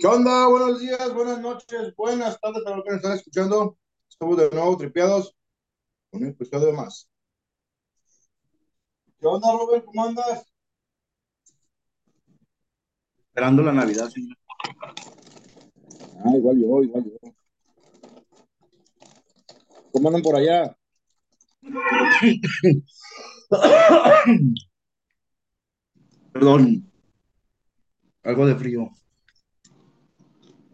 ¿Qué 0.00 0.06
onda? 0.06 0.46
Buenos 0.46 0.80
días, 0.80 1.12
buenas 1.12 1.42
noches, 1.42 1.94
buenas 1.94 2.40
tardes 2.40 2.66
a 2.66 2.74
los 2.74 2.84
que 2.84 2.90
nos 2.90 3.00
están 3.00 3.18
escuchando. 3.18 3.76
Estamos 4.08 4.38
de 4.38 4.48
nuevo 4.48 4.74
tripeados 4.78 5.36
con 6.10 6.22
un 6.22 6.30
episodio 6.30 6.72
más. 6.72 7.06
¿Qué 9.18 9.26
onda, 9.26 9.52
Robert? 9.52 9.84
¿Cómo 9.84 10.02
andas? 10.02 10.50
Esperando 13.26 13.62
la 13.62 13.74
Navidad, 13.74 14.08
señor. 14.08 14.38
Ah, 16.24 16.34
igual 16.34 16.58
yo, 16.58 16.82
igual 16.82 17.04
yo. 17.04 17.18
¿Cómo 19.92 20.08
andan 20.08 20.22
por 20.22 20.36
allá? 20.36 20.74
Perdón. 26.32 26.90
Algo 28.22 28.46
de 28.46 28.56
frío. 28.56 28.90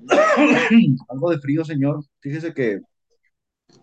Algo 1.08 1.30
de 1.30 1.38
frío, 1.38 1.64
señor. 1.64 2.04
Fíjese 2.20 2.54
que 2.54 2.80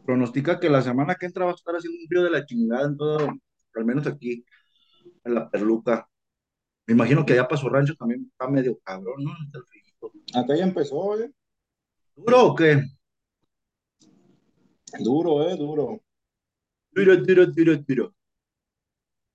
pronostica 0.05 0.59
que 0.59 0.70
la 0.70 0.82
semana 0.82 1.16
que 1.16 1.26
entra 1.26 1.46
va 1.46 1.52
a 1.52 1.55
estar 1.55 1.76
haciendo 1.76 1.99
un 2.02 2.08
frío 2.08 2.23
de 2.23 2.32
la 2.32 2.46
chingada 2.46 2.88
en 2.88 2.98
todo, 2.98 3.20
al 3.76 3.86
menos 3.86 4.08
aquí, 4.08 4.46
en 5.23 5.36
la 5.36 5.49
perluca. 5.49 6.08
Me 6.88 6.94
imagino 6.94 7.26
que 7.26 7.34
allá 7.34 7.48
para 7.48 7.62
su 7.62 7.70
rancho 7.70 7.96
también 7.96 8.30
está 8.32 8.49
medio 8.49 8.77
cabrón, 8.80 9.23
¿no? 9.23 9.32
El 9.54 9.63
frío. 9.66 9.84
Acá 10.36 10.55
ya 10.55 10.63
empezó, 10.63 11.20
¿eh? 11.20 11.32
¿Duro 12.16 12.48
o 12.48 12.55
qué? 12.55 12.84
Duro, 14.99 15.49
¿eh? 15.49 15.55
Duro. 15.58 16.02
Duro, 16.91 17.18
duro, 17.18 17.48
duro, 17.48 17.77
duro. 17.77 18.16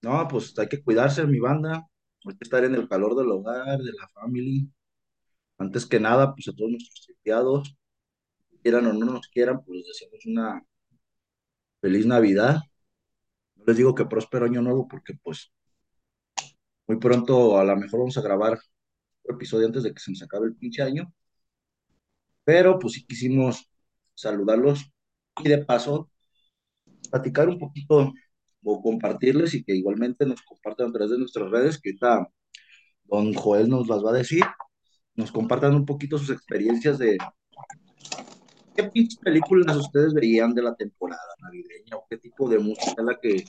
No, 0.03 0.29
pues 0.29 0.57
hay 0.59 0.69
que 0.69 0.83
cuidarse, 0.83 1.27
mi 1.27 1.41
banda. 1.41 1.87
Hay 2.25 2.37
que 2.37 2.45
estar 2.45 2.65
en 2.65 2.75
el 2.75 2.89
calor 2.89 3.17
del 3.17 3.31
hogar, 3.31 3.79
de 3.79 3.93
la 3.93 4.09
familia. 4.09 4.65
Antes 5.59 5.87
que 5.87 6.01
nada, 6.01 6.35
pues 6.35 6.49
a 6.49 6.53
todos 6.55 6.71
nuestros 6.71 7.05
tripeados, 7.07 7.77
quieran 8.63 8.87
o 8.87 8.93
no 8.93 9.07
nos 9.07 9.29
quieran, 9.29 9.63
pues 9.65 9.79
les 9.79 9.87
deseamos 9.89 10.27
una 10.27 10.63
feliz 11.81 12.07
Navidad. 12.07 12.61
No 13.57 13.65
les 13.67 13.77
digo 13.77 13.95
que 13.95 14.07
próspero 14.07 14.47
año 14.47 14.63
nuevo 14.63 14.89
porque 14.89 15.15
pues 15.23 15.53
muy 16.87 16.99
pronto 16.99 17.59
a 17.59 17.65
lo 17.65 17.77
mejor 17.77 18.01
vamos 18.01 18.17
a 18.19 18.23
grabar 18.23 18.59
un 19.25 19.35
episodio 19.35 19.67
antes 19.67 19.83
de 19.83 19.93
que 19.93 20.01
se 20.01 20.11
nos 20.11 20.23
acabe 20.23 20.47
el 20.47 20.57
pinche 20.57 20.83
año. 20.83 21.13
Pero 22.45 22.79
pues 22.79 22.95
sí 22.95 23.07
quisimos 23.07 23.71
saludarlos 24.15 24.91
y 25.45 25.49
de 25.49 25.65
paso 25.65 26.11
platicar 27.11 27.49
un 27.49 27.59
poquito 27.59 28.13
o 28.63 28.83
compartirles 28.83 29.55
y 29.55 29.65
que 29.65 29.75
igualmente 29.75 30.27
nos 30.27 30.43
compartan 30.43 30.89
a 30.89 30.93
través 30.93 31.11
de 31.11 31.19
nuestras 31.19 31.51
redes, 31.51 31.81
que 31.81 31.91
ahorita 31.91 32.29
don 33.05 33.35
Joel 33.35 33.69
nos 33.69 33.89
las 33.89 34.05
va 34.05 34.11
a 34.11 34.15
decir, 34.15 34.43
nos 35.19 35.33
compartan 35.33 35.75
un 35.75 35.85
poquito 35.85 36.17
sus 36.17 36.31
experiencias 36.31 36.97
de 36.97 37.19
qué 38.77 38.89
películas 39.21 39.77
ustedes 39.77 40.15
veían 40.15 40.55
de 40.55 40.63
la 40.63 40.77
temporada 40.77 41.35
navideña 41.43 41.97
o 41.97 42.07
qué 42.09 42.19
tipo 42.19 42.49
de 42.49 42.61
música 42.61 43.03
la 43.03 43.19
que 43.19 43.45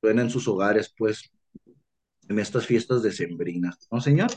suena 0.00 0.22
en 0.22 0.30
sus 0.30 0.46
hogares, 0.46 0.94
pues, 0.96 1.28
en 2.28 2.38
estas 2.38 2.66
fiestas 2.66 3.02
decembrinas, 3.02 3.88
¿no, 3.90 4.00
señor? 4.00 4.30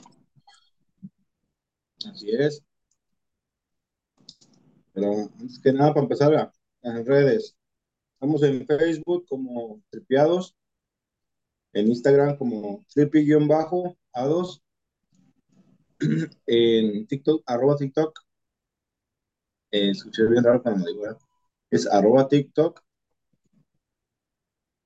Así 2.11 2.31
es. 2.31 2.63
Pero 4.91 5.29
antes 5.39 5.59
que 5.59 5.71
nada, 5.71 5.93
para 5.93 6.03
empezar, 6.03 6.51
en 6.81 7.05
redes. 7.05 7.55
Estamos 8.13 8.41
en 8.41 8.65
Facebook 8.65 9.27
como 9.29 9.83
Tripiados, 9.91 10.55
en 11.73 11.89
Instagram 11.89 12.37
como 12.37 12.83
tripi-a2, 12.95 14.61
en 16.47 17.07
TikTok, 17.07 17.43
arroba 17.45 17.75
TikTok, 17.77 18.19
eh, 19.71 19.89
escuché 19.91 20.27
bien 20.27 20.43
raro 20.43 20.61
cuando 20.61 20.85
digo, 20.85 21.03
es 21.71 21.87
arroba 21.87 22.27
TikTok, 22.27 22.81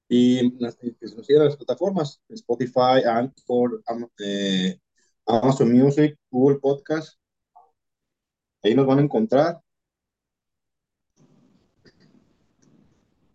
y 0.08 0.58
las- 0.60 0.78
nos 1.16 1.26
sigan 1.26 1.46
las 1.46 1.58
plataformas, 1.58 2.22
Spotify, 2.30 3.04
Anchor, 3.06 3.84
eh, 4.20 4.80
Amazon 5.26 5.72
Music, 5.72 6.18
Google 6.30 6.60
Podcast, 6.60 7.18
ahí 8.64 8.74
nos 8.74 8.88
van 8.88 9.00
a 9.00 9.02
encontrar. 9.04 9.62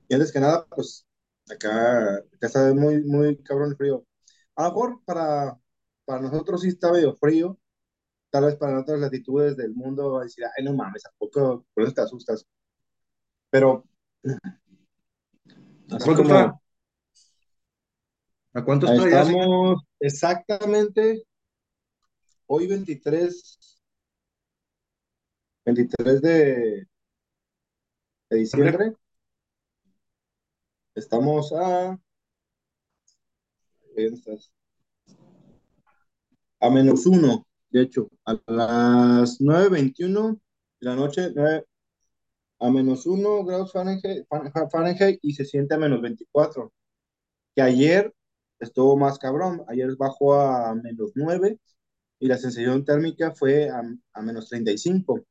Y 0.09 0.15
antes 0.15 0.33
que 0.33 0.41
nada, 0.41 0.67
pues 0.75 1.07
acá, 1.51 2.17
acá 2.17 2.47
está 2.47 2.73
muy, 2.75 3.03
muy 3.05 3.37
cabrón 3.43 3.71
el 3.71 3.77
frío. 3.77 4.05
A 4.57 4.65
lo 4.65 4.69
mejor 4.71 5.03
para, 5.05 5.59
para 6.05 6.23
nosotros 6.23 6.63
sí 6.63 6.69
está 6.69 6.93
medio 6.93 7.15
frío, 7.17 7.59
tal 8.31 8.45
vez 8.45 8.57
para 8.57 8.81
otras 8.81 9.01
latitudes 9.01 9.57
del 9.57 9.75
mundo 9.75 10.13
va 10.13 10.21
a 10.21 10.25
decir, 10.25 10.45
ay, 10.45 10.65
no 10.65 10.75
mames, 10.75 11.07
¿a 11.07 11.11
poco 11.19 11.65
por 11.75 11.85
eso 11.85 11.93
te 11.93 12.01
asustas? 12.03 12.47
Pero 13.51 13.85
¿A 15.91 15.99
cuánto 15.99 16.23
como 16.23 16.35
está? 16.35 16.61
¿A 18.55 18.65
cuánto 18.65 18.87
está 18.87 19.11
ya, 19.11 19.23
estamos 19.23 19.83
exactamente 20.01 21.25
hoy 22.47 22.67
23, 22.67 23.59
23 25.65 26.23
de, 26.23 26.89
de 28.31 28.37
diciembre, 28.37 28.95
estamos 30.95 31.53
a. 31.53 31.99
A 36.61 36.71
menos 36.71 37.05
uno, 37.07 37.48
de 37.71 37.83
hecho, 37.83 38.09
a 38.25 38.35
las 38.47 39.41
9.21 39.41 40.41
de 40.81 40.87
la 40.89 40.97
noche, 40.97 41.33
nueve- 41.35 41.67
a 42.61 42.71
menos 42.71 43.07
uno 43.07 43.45
grados 43.45 43.73
Fahrenheit, 43.73 44.27
Fa- 44.29 44.69
Fahrenheit 44.71 45.19
y 45.23 45.33
se 45.35 45.45
siente 45.45 45.75
a 45.75 45.79
menos 45.79 46.01
24. 46.03 46.73
Que 47.55 47.63
ayer 47.63 48.15
estuvo 48.61 48.97
más 48.97 49.19
cabrón, 49.19 49.65
ayer 49.69 49.95
bajó 49.97 50.35
a 50.35 50.75
menos 50.75 51.13
9 51.15 51.59
y 52.21 52.27
la 52.29 52.39
sensación 52.39 52.85
térmica 52.85 53.33
fue 53.35 53.71
a, 53.71 53.83
a 54.13 54.23
menos 54.23 54.49
35. 54.49 55.25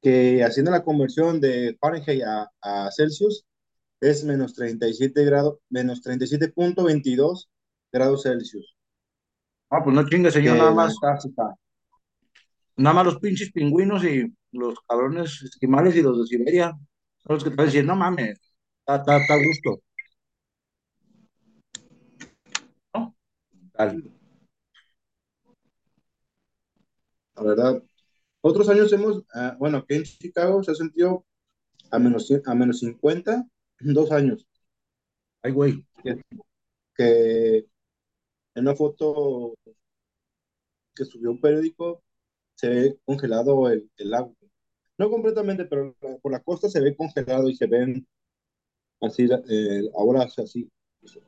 Que 0.00 0.44
haciendo 0.44 0.70
la 0.70 0.84
conversión 0.84 1.40
de 1.40 1.76
Fahrenheit 1.80 2.22
a, 2.24 2.50
a 2.62 2.90
Celsius 2.92 3.44
es 4.00 4.24
menos 4.24 4.54
37 4.54 5.24
grados, 5.24 5.58
menos 5.70 6.02
37.22 6.02 7.48
grados 7.92 8.22
Celsius. 8.22 8.77
Ah, 9.70 9.82
pues 9.84 9.94
no 9.94 10.08
chingue, 10.08 10.30
señor, 10.30 10.54
Que 10.54 10.58
nada 10.58 10.70
más, 10.72 10.94
nada 12.76 12.94
más 12.94 13.04
los 13.04 13.18
pinches 13.18 13.52
pingüinos 13.52 14.04
y 14.04 14.32
los 14.52 14.80
cabrones 14.88 15.42
esquimales 15.42 15.94
y 15.96 16.02
los 16.02 16.18
de 16.18 16.26
Siberia 16.26 16.72
son 17.18 17.34
los 17.34 17.44
que 17.44 17.50
te 17.50 17.56
van 17.56 17.64
a 17.64 17.66
decir, 17.66 17.84
no 17.84 17.96
mames, 17.96 18.38
está, 18.80 18.96
está, 18.96 19.16
está 19.18 19.34
a 19.34 19.44
gusto, 19.44 19.82
¿no? 22.94 23.14
Tal. 23.72 24.18
la 27.38 27.42
verdad. 27.42 27.82
Otros 28.40 28.68
años 28.68 28.92
hemos, 28.92 29.24
ah, 29.34 29.56
bueno, 29.58 29.78
aquí 29.78 29.94
en 29.94 30.04
Chicago 30.04 30.62
se 30.62 30.72
ha 30.72 30.74
sentido 30.74 31.24
a 31.90 31.98
menos, 31.98 32.28
a 32.46 32.54
menos 32.54 32.80
50, 32.80 33.44
dos 33.80 34.12
años, 34.12 34.46
Ay, 35.42 35.52
güey. 35.52 35.86
que, 36.02 36.20
que 36.96 37.66
en 38.58 38.66
una 38.66 38.74
foto 38.74 39.54
que 40.94 41.04
subió 41.04 41.30
un 41.30 41.40
periódico 41.40 42.02
se 42.56 42.68
ve 42.68 42.98
congelado 43.04 43.70
el, 43.70 43.88
el 43.96 44.14
agua. 44.14 44.34
No 44.98 45.08
completamente, 45.10 45.64
pero 45.64 45.94
por 46.20 46.32
la 46.32 46.40
costa 46.40 46.68
se 46.68 46.80
ve 46.80 46.96
congelado 46.96 47.48
y 47.48 47.54
se 47.54 47.66
ven 47.66 48.06
así, 49.00 49.28
eh, 49.48 49.82
ahora 49.96 50.24
así, 50.24 50.68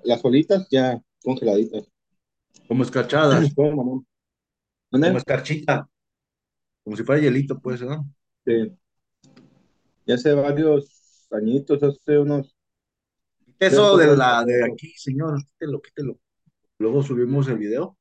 las 0.02 0.24
olitas 0.24 0.66
ya 0.70 1.00
congeladitas. 1.22 1.88
Como 2.66 2.82
escarchadas, 2.82 3.54
como 3.54 4.04
escarchita, 4.90 5.88
como 6.82 6.96
si 6.96 7.04
fuera 7.04 7.22
hielito, 7.22 7.60
pues, 7.60 7.80
¿no? 7.80 8.12
Sí, 8.44 8.76
ya 10.04 10.16
hace 10.16 10.32
varios 10.32 11.28
añitos, 11.30 11.80
hace 11.80 12.18
unos 12.18 12.56
Eso 13.60 13.96
de 13.96 14.16
la 14.16 14.44
de 14.44 14.64
aquí, 14.64 14.92
señor, 14.96 15.40
quítelo, 15.44 15.80
quítelo. 15.80 16.18
Luego 16.80 17.02
subimos 17.02 17.46
el 17.48 17.58
video. 17.58 17.94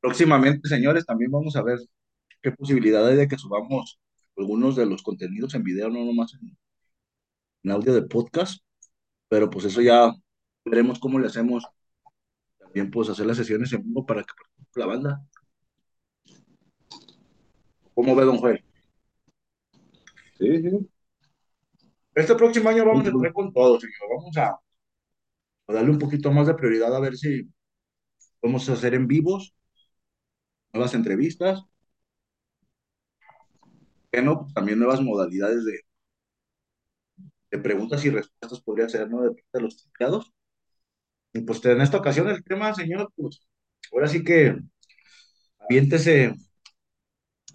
Próximamente, 0.00 0.68
señores, 0.68 1.06
también 1.06 1.30
vamos 1.30 1.54
a 1.54 1.62
ver 1.62 1.78
qué 2.42 2.50
posibilidad 2.50 3.06
hay 3.06 3.14
de 3.14 3.28
que 3.28 3.38
subamos 3.38 4.00
algunos 4.36 4.74
de 4.74 4.84
los 4.84 5.02
contenidos 5.04 5.54
en 5.54 5.62
video, 5.62 5.90
no 5.90 6.04
nomás 6.04 6.34
en, 6.34 6.58
en 7.62 7.70
audio 7.70 7.94
de 7.94 8.02
podcast, 8.02 8.64
pero 9.28 9.48
pues 9.48 9.66
eso 9.66 9.80
ya 9.80 10.12
veremos 10.64 10.98
cómo 10.98 11.20
le 11.20 11.28
hacemos. 11.28 11.64
También 12.58 12.90
pues 12.90 13.08
hacer 13.08 13.26
las 13.26 13.36
sesiones 13.36 13.72
en 13.72 13.84
vivo 13.84 14.04
para 14.04 14.24
que 14.24 14.32
la 14.74 14.86
banda. 14.86 15.24
¿Cómo 17.94 18.16
ve, 18.16 18.24
don 18.24 18.38
Joel? 18.38 18.64
Sí, 20.36 20.62
sí. 20.62 20.90
Este 22.12 22.34
próximo 22.34 22.70
año 22.70 22.84
vamos 22.84 23.06
a 23.06 23.10
estar 23.10 23.32
con 23.32 23.52
todo, 23.52 23.78
señor. 23.78 24.18
Vamos 24.18 24.36
a, 24.36 24.58
a 25.68 25.72
darle 25.74 25.90
un 25.90 25.98
poquito 25.98 26.32
más 26.32 26.46
de 26.46 26.54
prioridad 26.54 26.94
a 26.96 27.00
ver 27.00 27.16
si 27.16 27.50
podemos 28.40 28.68
hacer 28.70 28.94
en 28.94 29.08
vivos 29.08 29.54
nuevas 30.74 30.94
entrevistas, 30.94 31.64
que 34.12 34.22
no, 34.22 34.40
Pues 34.42 34.54
también 34.54 34.78
nuevas 34.78 35.00
modalidades 35.02 35.64
de, 35.64 35.80
de 37.50 37.58
preguntas 37.58 38.04
y 38.04 38.10
respuestas 38.10 38.60
podría 38.60 38.88
ser, 38.88 39.08
¿no? 39.10 39.22
De, 39.22 39.30
de 39.52 39.60
los 39.60 39.84
empleados. 39.86 40.32
Y 41.32 41.40
pues 41.42 41.64
en 41.66 41.80
esta 41.80 41.98
ocasión 41.98 42.28
el 42.28 42.42
tema, 42.44 42.74
señor, 42.74 43.10
pues 43.16 43.40
ahora 43.92 44.08
sí 44.08 44.24
que 44.24 44.56
aviéntese. 45.64 46.34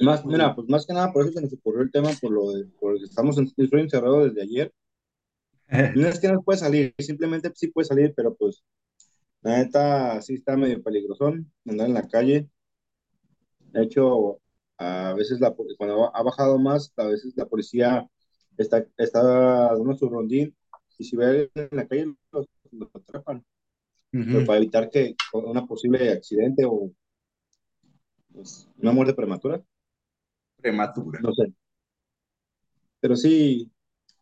Más, 0.01 0.25
mira, 0.25 0.55
pues 0.55 0.67
más 0.67 0.85
que 0.85 0.93
nada 0.93 1.11
por 1.13 1.23
eso 1.23 1.33
se 1.33 1.41
nos 1.41 1.53
ocurrió 1.53 1.81
el 1.83 1.91
tema, 1.91 2.09
por 2.19 2.31
lo 2.31 2.51
de, 2.51 2.65
porque 2.79 3.03
estamos 3.03 3.37
en, 3.37 3.45
estoy 3.55 3.81
encerrado 3.81 4.25
desde 4.25 4.41
ayer. 4.41 4.73
No 5.95 6.07
es 6.07 6.19
que 6.19 6.27
no 6.29 6.41
puede 6.43 6.59
salir, 6.59 6.93
simplemente 6.99 7.51
sí 7.55 7.67
puede 7.67 7.85
salir, 7.87 8.13
pero 8.15 8.35
pues 8.35 8.63
la 9.41 9.57
neta 9.59 10.21
sí 10.21 10.35
está 10.35 10.57
medio 10.57 10.83
peligrosón 10.83 11.51
andar 11.65 11.87
en 11.87 11.95
la 11.95 12.07
calle. 12.07 12.49
De 13.59 13.83
hecho, 13.83 14.39
a 14.77 15.13
veces 15.13 15.39
la, 15.39 15.53
cuando 15.77 16.15
ha 16.15 16.23
bajado 16.23 16.57
más, 16.59 16.91
a 16.97 17.05
veces 17.07 17.33
la 17.35 17.45
policía 17.45 18.07
está, 18.57 18.85
está 18.97 19.21
dando 19.23 19.95
su 19.95 20.09
rondín 20.09 20.55
y 20.97 21.03
si 21.05 21.15
ve 21.15 21.49
en 21.55 21.69
la 21.71 21.87
calle 21.87 22.13
los, 22.31 22.47
los 22.71 22.89
atrapan, 22.95 23.45
pero 24.31 24.43
Ujú, 24.43 24.45
para 24.45 24.59
evitar 24.59 24.89
que 24.91 25.15
una 25.33 25.65
posible 25.67 26.11
accidente 26.13 26.65
o 26.65 26.91
pues, 28.33 28.67
una 28.77 28.91
muerte 28.91 29.13
prematura, 29.13 29.63
Prematura. 30.61 31.25
no 31.25 31.33
sé. 31.33 31.53
Pero 32.99 33.15
sí, 33.15 33.71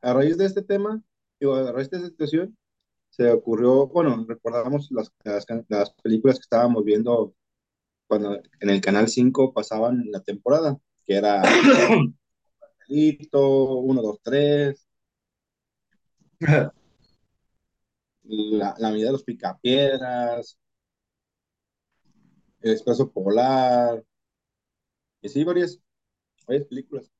a 0.02 0.14
raíz 0.14 0.38
de 0.38 0.46
este 0.46 0.62
tema, 0.64 1.02
digo, 1.40 1.56
a 1.56 1.72
raíz 1.72 1.90
de 1.90 1.98
esta 1.98 2.10
situación, 2.10 2.58
se 3.10 3.32
ocurrió, 3.32 3.88
bueno, 3.88 4.26
recordamos 4.28 4.90
las, 4.92 5.12
las, 5.24 5.46
las 5.70 5.94
películas 5.96 6.38
que 6.38 6.44
estábamos 6.44 6.84
viendo 6.84 7.34
cuando 8.08 8.36
en 8.60 8.70
el 8.70 8.82
Canal 8.82 9.08
5 9.08 9.54
pasaban 9.54 10.04
la 10.12 10.22
temporada, 10.22 10.78
que 11.06 11.16
era 11.16 11.42
Lito, 12.88 13.78
1, 13.80 14.02
2, 14.02 14.20
3, 14.24 14.88
la, 18.24 18.76
la 18.78 18.92
medida 18.92 19.08
de 19.08 19.12
los 19.14 19.24
picapiedras, 19.24 20.58
el 22.62 22.72
Expreso 22.72 23.12
Polar, 23.12 24.04
y 25.22 25.30
sí, 25.30 25.44
varias, 25.44 25.80
varias 26.48 26.68
películas. 26.68 27.12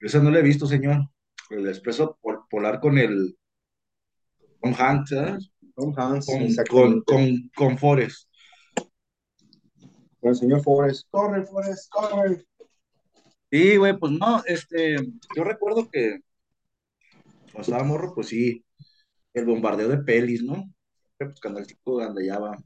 Esa 0.00 0.20
no 0.20 0.30
la 0.30 0.38
he 0.38 0.42
visto, 0.42 0.66
señor. 0.66 1.08
El 1.50 1.68
expreso 1.68 2.18
pol- 2.20 2.33
polar 2.54 2.78
con 2.78 2.98
el 2.98 3.36
con 4.60 4.74
Hanks, 4.78 5.10
¿sabes? 5.10 5.50
Tom 5.74 5.92
Hanks, 5.96 6.26
Con, 6.26 6.54
con, 6.68 7.02
con, 7.02 7.50
con 7.56 7.78
Forrest. 7.78 8.28
Con 10.20 10.30
el 10.30 10.36
señor 10.36 10.62
Forrest, 10.62 11.08
corre, 11.10 11.44
Forrest, 11.44 11.90
corre. 11.90 12.46
Sí, 13.50 13.76
güey, 13.76 13.98
pues 13.98 14.12
no, 14.12 14.40
este, 14.46 14.96
yo 15.36 15.42
recuerdo 15.44 15.90
que 15.90 16.20
cuando 17.52 17.60
estaba 17.62 17.82
morro, 17.82 18.14
pues 18.14 18.28
sí, 18.28 18.64
el 19.32 19.46
bombardeo 19.46 19.88
de 19.88 19.98
pelis, 19.98 20.44
¿no? 20.44 20.72
Pues 21.18 21.40
Canal 21.40 21.66
5 21.66 22.00
andallaba 22.02 22.56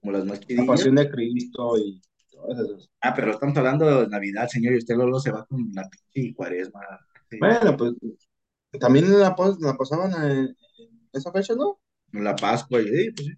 como 0.00 0.12
las 0.12 0.24
más 0.24 0.40
La. 0.48 0.66
Pasión 0.66 0.96
de 0.96 1.08
Cristo 1.08 1.78
y 1.78 2.02
todas 2.30 2.58
esas. 2.58 2.90
Ah, 3.00 3.14
pero 3.14 3.30
estamos 3.30 3.56
hablando 3.56 4.02
de 4.02 4.08
Navidad, 4.08 4.48
señor, 4.48 4.74
y 4.74 4.78
usted 4.78 4.96
luego 4.96 5.20
se 5.20 5.30
va 5.30 5.46
con 5.46 5.70
la 5.72 5.88
pinche 6.12 6.34
cuaresma. 6.34 6.80
Sí, 7.30 7.38
Bueno, 7.38 7.76
pues 7.76 7.94
también 8.78 9.18
la, 9.18 9.34
pas- 9.36 9.58
la 9.60 9.76
pasaban 9.76 10.12
en, 10.30 10.38
en 10.48 10.56
esa 11.12 11.32
fecha, 11.32 11.54
¿no? 11.54 11.80
con 12.12 12.24
la 12.24 12.36
Pascua, 12.36 12.80
sí, 12.80 13.10
pues 13.14 13.28
sí. 13.28 13.34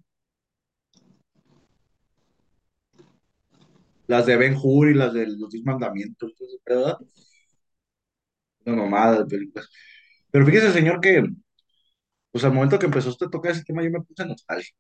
Las 4.07 4.25
de 4.25 4.37
Ben 4.37 4.57
Hur 4.63 4.89
y 4.89 4.95
las 4.95 5.13
de 5.13 5.27
los 5.27 5.51
Diez 5.51 5.63
Mandamientos, 5.65 6.31
entonces, 6.33 6.61
¿verdad? 6.65 6.97
Una 8.67 8.77
mamada 8.77 9.19
de 9.21 9.27
películas. 9.27 9.69
Pero 10.31 10.47
fíjese, 10.47 10.73
señor, 10.73 11.01
que 11.01 11.25
pues 12.31 12.45
al 12.45 12.53
momento 12.53 12.79
que 12.79 12.87
empezó 12.87 13.11
usted 13.11 13.27
a 13.27 13.31
tocar 13.31 13.53
ese 13.53 13.65
tema, 13.65 13.83
yo 13.83 13.91
me 13.91 14.03
puse 14.03 14.25
nostálgico. 14.27 14.79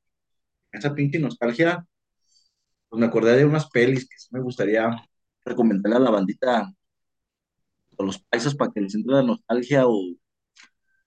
Esa 0.72 0.94
pinche 0.94 1.18
nostalgia, 1.20 1.86
pues 2.88 3.00
me 3.00 3.06
acordé 3.06 3.36
de 3.36 3.44
unas 3.44 3.68
pelis 3.70 4.08
que 4.08 4.18
sí 4.18 4.28
me 4.32 4.40
gustaría 4.40 4.90
recomendarle 5.44 5.96
a 5.96 6.00
la 6.00 6.10
bandita 6.10 6.72
o 7.96 8.04
los 8.04 8.18
paisas 8.20 8.54
para 8.54 8.70
que 8.72 8.80
les 8.80 8.94
entre 8.94 9.14
la 9.14 9.22
nostalgia 9.22 9.86
o 9.86 9.94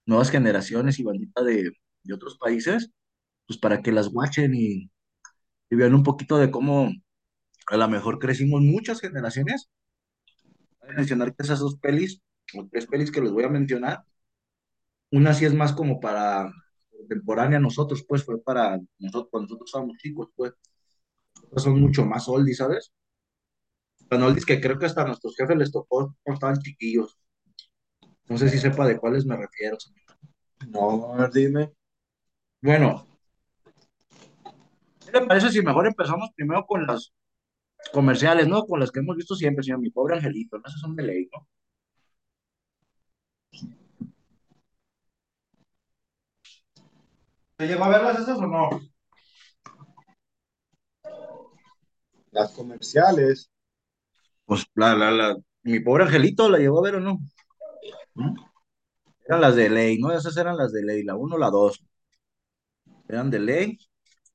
nuevas 0.08 0.30
generaciones 0.30 0.98
y 0.98 1.04
bandita 1.04 1.42
de, 1.44 1.72
de 2.02 2.14
otros 2.14 2.38
países, 2.38 2.90
pues 3.46 3.58
para 3.58 3.82
que 3.82 3.92
las 3.92 4.08
watchen 4.12 4.54
y, 4.54 4.90
y 5.70 5.76
vean 5.76 5.94
un 5.94 6.02
poquito 6.02 6.38
de 6.38 6.50
cómo 6.50 6.90
a 7.68 7.76
lo 7.76 7.88
mejor 7.88 8.18
crecimos 8.18 8.62
muchas 8.62 9.00
generaciones. 9.00 9.68
Voy 10.80 10.90
a 10.90 10.94
mencionar 10.94 11.34
que 11.34 11.42
esas 11.42 11.60
dos 11.60 11.76
pelis, 11.78 12.22
o 12.54 12.66
tres 12.70 12.86
pelis 12.86 13.10
que 13.10 13.20
les 13.20 13.32
voy 13.32 13.44
a 13.44 13.48
mencionar, 13.48 14.04
una 15.10 15.34
sí 15.34 15.44
es 15.44 15.54
más 15.54 15.72
como 15.72 16.00
para 16.00 16.50
contemporánea 16.90 17.60
nosotros, 17.60 18.04
pues 18.08 18.24
fue 18.24 18.42
para 18.42 18.78
nosotros, 18.98 19.28
cuando 19.30 19.46
nosotros 19.46 19.68
estábamos 19.68 19.98
chicos, 19.98 20.28
pues 20.34 20.52
son 21.56 21.80
mucho 21.80 22.04
más 22.04 22.28
oldies, 22.28 22.58
¿sabes? 22.58 22.92
Tan 24.08 24.22
oldies 24.22 24.46
que 24.46 24.60
creo 24.60 24.78
que 24.78 24.86
hasta 24.86 25.04
nuestros 25.04 25.36
jefes 25.36 25.56
les 25.56 25.70
tocó 25.72 26.16
cuando 26.22 26.36
estaban 26.36 26.58
chiquillos. 26.58 27.18
No 28.28 28.38
sé 28.38 28.48
si 28.48 28.58
sepa 28.58 28.86
de 28.86 28.98
cuáles 28.98 29.26
me 29.26 29.36
refiero. 29.36 29.78
señor. 29.80 30.02
No, 30.68 31.12
a 31.14 31.16
ver, 31.16 31.32
dime. 31.32 31.72
Bueno, 32.60 33.06
¿qué 35.04 35.12
le 35.12 35.26
parece 35.26 35.50
si 35.50 35.62
mejor 35.62 35.86
empezamos 35.86 36.30
primero 36.36 36.64
con 36.66 36.86
las 36.86 37.12
comerciales, 37.92 38.48
¿no? 38.48 38.64
Con 38.66 38.80
las 38.80 38.90
que 38.92 39.00
hemos 39.00 39.16
visto 39.16 39.34
siempre, 39.34 39.64
señor, 39.64 39.80
mi 39.80 39.90
pobre 39.90 40.16
angelito, 40.16 40.58
¿no? 40.58 40.64
Esas 40.66 40.80
son 40.80 40.96
de 40.96 41.02
ley, 41.04 41.28
¿no? 41.32 41.48
¿Se 47.58 47.66
llegó 47.66 47.84
a 47.84 47.88
verlas 47.88 48.20
esas 48.20 48.38
o 48.38 48.46
no? 48.46 48.70
Las 52.30 52.52
comerciales. 52.52 53.50
Pues 54.46 54.66
la, 54.74 54.94
la, 54.96 55.10
la, 55.10 55.36
mi 55.62 55.80
pobre 55.80 56.04
angelito 56.04 56.48
la 56.48 56.58
llegó 56.58 56.78
a 56.78 56.82
ver 56.82 56.96
o 56.96 57.00
no. 57.00 57.18
Eran 59.26 59.40
las 59.40 59.54
de 59.54 59.70
ley, 59.70 59.98
¿no? 60.00 60.10
Esas 60.10 60.36
eran 60.36 60.56
las 60.56 60.72
de 60.72 60.82
ley, 60.82 61.04
la 61.04 61.14
uno, 61.14 61.38
la 61.38 61.50
dos. 61.50 61.80
Eran 63.08 63.28
de 63.30 63.40
ley, 63.40 63.78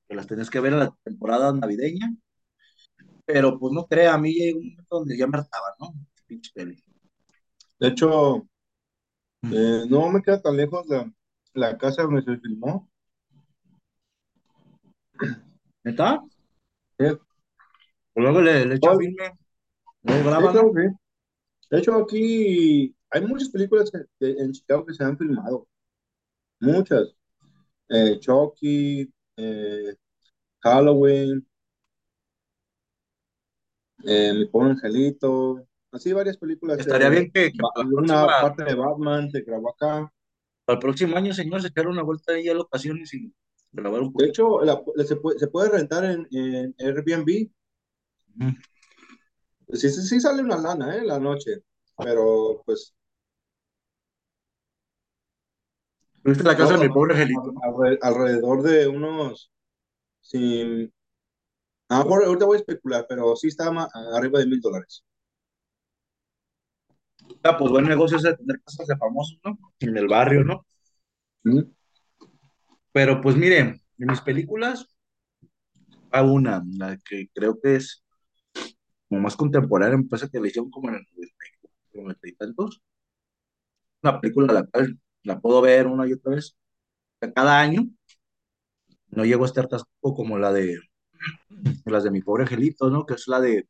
que 0.07 0.15
las 0.15 0.27
tenías 0.27 0.49
que 0.49 0.59
ver 0.59 0.73
en 0.73 0.79
la 0.79 0.95
temporada 1.03 1.53
navideña. 1.53 2.15
Pero 3.25 3.57
pues 3.59 3.73
no 3.73 3.85
crea, 3.85 4.13
a 4.13 4.17
mí 4.17 4.33
llegó 4.33 4.59
un 4.59 4.65
momento 4.69 4.95
donde 4.99 5.17
ya 5.17 5.27
me 5.27 5.37
hartaba, 5.37 5.67
¿no? 5.79 5.93
Pinche. 6.27 6.51
De 7.79 7.87
hecho, 7.87 8.47
Mm. 9.43 9.53
eh, 9.53 9.85
no 9.89 10.09
me 10.09 10.21
queda 10.21 10.41
tan 10.41 10.57
lejos 10.57 10.85
la, 10.87 11.11
la 11.53 11.77
casa 11.77 12.03
donde 12.03 12.23
se 12.23 12.37
filmó. 12.37 12.89
¿Neta? 15.83 16.21
Eh, 16.99 17.15
Pues 18.13 18.23
luego 18.23 18.41
le, 18.41 18.65
le 18.65 18.75
echa 18.75 18.91
oh, 18.91 18.97
filme, 18.97 19.31
luego 20.03 20.23
de 20.23 20.29
graba, 20.29 20.51
hecho, 20.51 20.63
¿no? 20.63 20.71
sí. 20.73 20.97
De 21.69 21.79
hecho, 21.79 21.95
aquí 21.95 22.95
hay 23.13 23.21
muchas 23.25 23.49
películas 23.49 23.91
que- 23.91 24.05
en 24.19 24.51
Chicago 24.51 24.85
que 24.85 24.93
se 24.93 25.03
han 25.03 25.17
filmado. 25.17 25.67
Muchas. 26.59 27.15
Eh, 27.89 28.17
Chucky, 28.19 29.13
eh, 29.37 29.95
Halloween, 30.61 31.47
eh, 34.05 34.33
Mi 34.33 34.45
pobre 34.47 34.71
angelito. 34.71 35.65
Así 35.91 36.11
varias 36.11 36.37
películas. 36.37 36.79
Estaría 36.79 37.09
bien 37.09 37.31
que, 37.31 37.51
que 37.51 37.57
para 37.59 37.87
próxima, 37.87 38.23
una 38.25 38.41
parte 38.41 38.63
de 38.63 38.75
Batman 38.75 39.29
se 39.31 39.41
grabó 39.41 39.69
acá. 39.69 40.11
para 40.65 40.77
el 40.77 40.81
próximo 40.81 41.15
año, 41.15 41.33
señor, 41.33 41.61
se 41.61 41.67
echara 41.67 41.89
una 41.89 42.01
vuelta 42.01 42.33
ahí 42.33 42.49
a 42.49 42.53
locaciones 42.53 43.13
y 43.13 43.31
grabar 43.71 44.01
un 44.01 44.07
De 44.07 44.13
poquito. 44.13 44.29
hecho, 44.29 44.61
la- 44.63 44.81
se 45.05 45.15
puede, 45.17 45.37
se 45.39 45.47
puede 45.47 45.69
rentar 45.69 46.05
en, 46.05 46.27
en 46.31 46.75
Airbnb. 46.79 47.51
Mm. 48.35 48.49
Sí, 49.73 49.89
sí, 49.89 50.01
sí 50.01 50.19
sale 50.19 50.41
una 50.41 50.57
lana, 50.57 50.95
¿eh? 50.97 51.03
La 51.05 51.19
noche. 51.19 51.63
Pero, 51.97 52.63
pues, 52.65 52.95
Viste 56.23 56.43
la 56.43 56.55
casa 56.57 56.73
no, 56.73 56.79
de 56.79 56.87
mi 56.87 56.93
pobre 56.93 57.13
angelito, 57.13 57.53
alrededor 58.01 58.61
de 58.63 58.87
unos, 58.87 59.51
a 61.89 61.99
lo 61.99 62.03
mejor 62.05 62.25
ahorita 62.25 62.45
voy 62.45 62.55
a 62.57 62.59
especular, 62.59 63.05
pero 63.07 63.35
sí 63.35 63.47
está 63.47 63.71
ma- 63.71 63.87
arriba 64.15 64.39
de 64.39 64.47
mil 64.47 64.59
dólares. 64.59 65.03
Ah, 67.43 67.57
pues 67.57 67.71
buen 67.71 67.85
negocio 67.85 68.17
es 68.17 68.23
de 68.23 68.35
tener 68.35 68.61
casas 68.61 68.87
de 68.87 68.97
famosos, 68.97 69.39
¿no? 69.43 69.57
En 69.79 69.97
el 69.97 70.07
barrio, 70.07 70.43
¿no? 70.43 70.65
¿Mm? 71.43 71.61
Pero 72.91 73.21
pues 73.21 73.35
mire, 73.35 73.81
de 73.97 74.05
mis 74.05 74.21
películas, 74.21 74.87
a 76.11 76.21
una, 76.23 76.63
la 76.77 76.97
que 76.97 77.27
creo 77.33 77.59
que 77.61 77.75
es 77.75 78.03
como 79.07 79.21
más 79.21 79.35
contemporánea, 79.35 79.97
me 79.97 80.05
parece 80.05 80.29
que 80.29 80.39
la 80.39 80.47
hicieron 80.47 80.69
como 80.71 80.89
en 80.89 80.95
el 80.95 81.01
94, 81.13 82.01
90 82.01 82.27
y 82.27 82.33
tantos. 82.35 82.81
Una 84.03 84.19
película 84.21 84.53
la 84.53 84.63
cual 84.67 84.99
la 85.23 85.39
puedo 85.39 85.61
ver 85.61 85.87
una 85.87 86.07
y 86.07 86.13
otra 86.13 86.35
vez 86.35 86.55
cada 87.35 87.59
año. 87.59 87.87
No 89.11 89.23
llego 89.23 89.43
a 89.43 89.47
estar 89.47 89.67
tan 89.69 89.79
como 90.01 90.37
la 90.37 90.51
de. 90.51 90.77
las 91.85 92.03
de 92.03 92.11
mi 92.11 92.21
pobre 92.21 92.43
angelito, 92.43 92.89
¿no? 92.89 93.05
Que 93.05 93.13
es 93.15 93.27
la 93.27 93.39
de, 93.39 93.67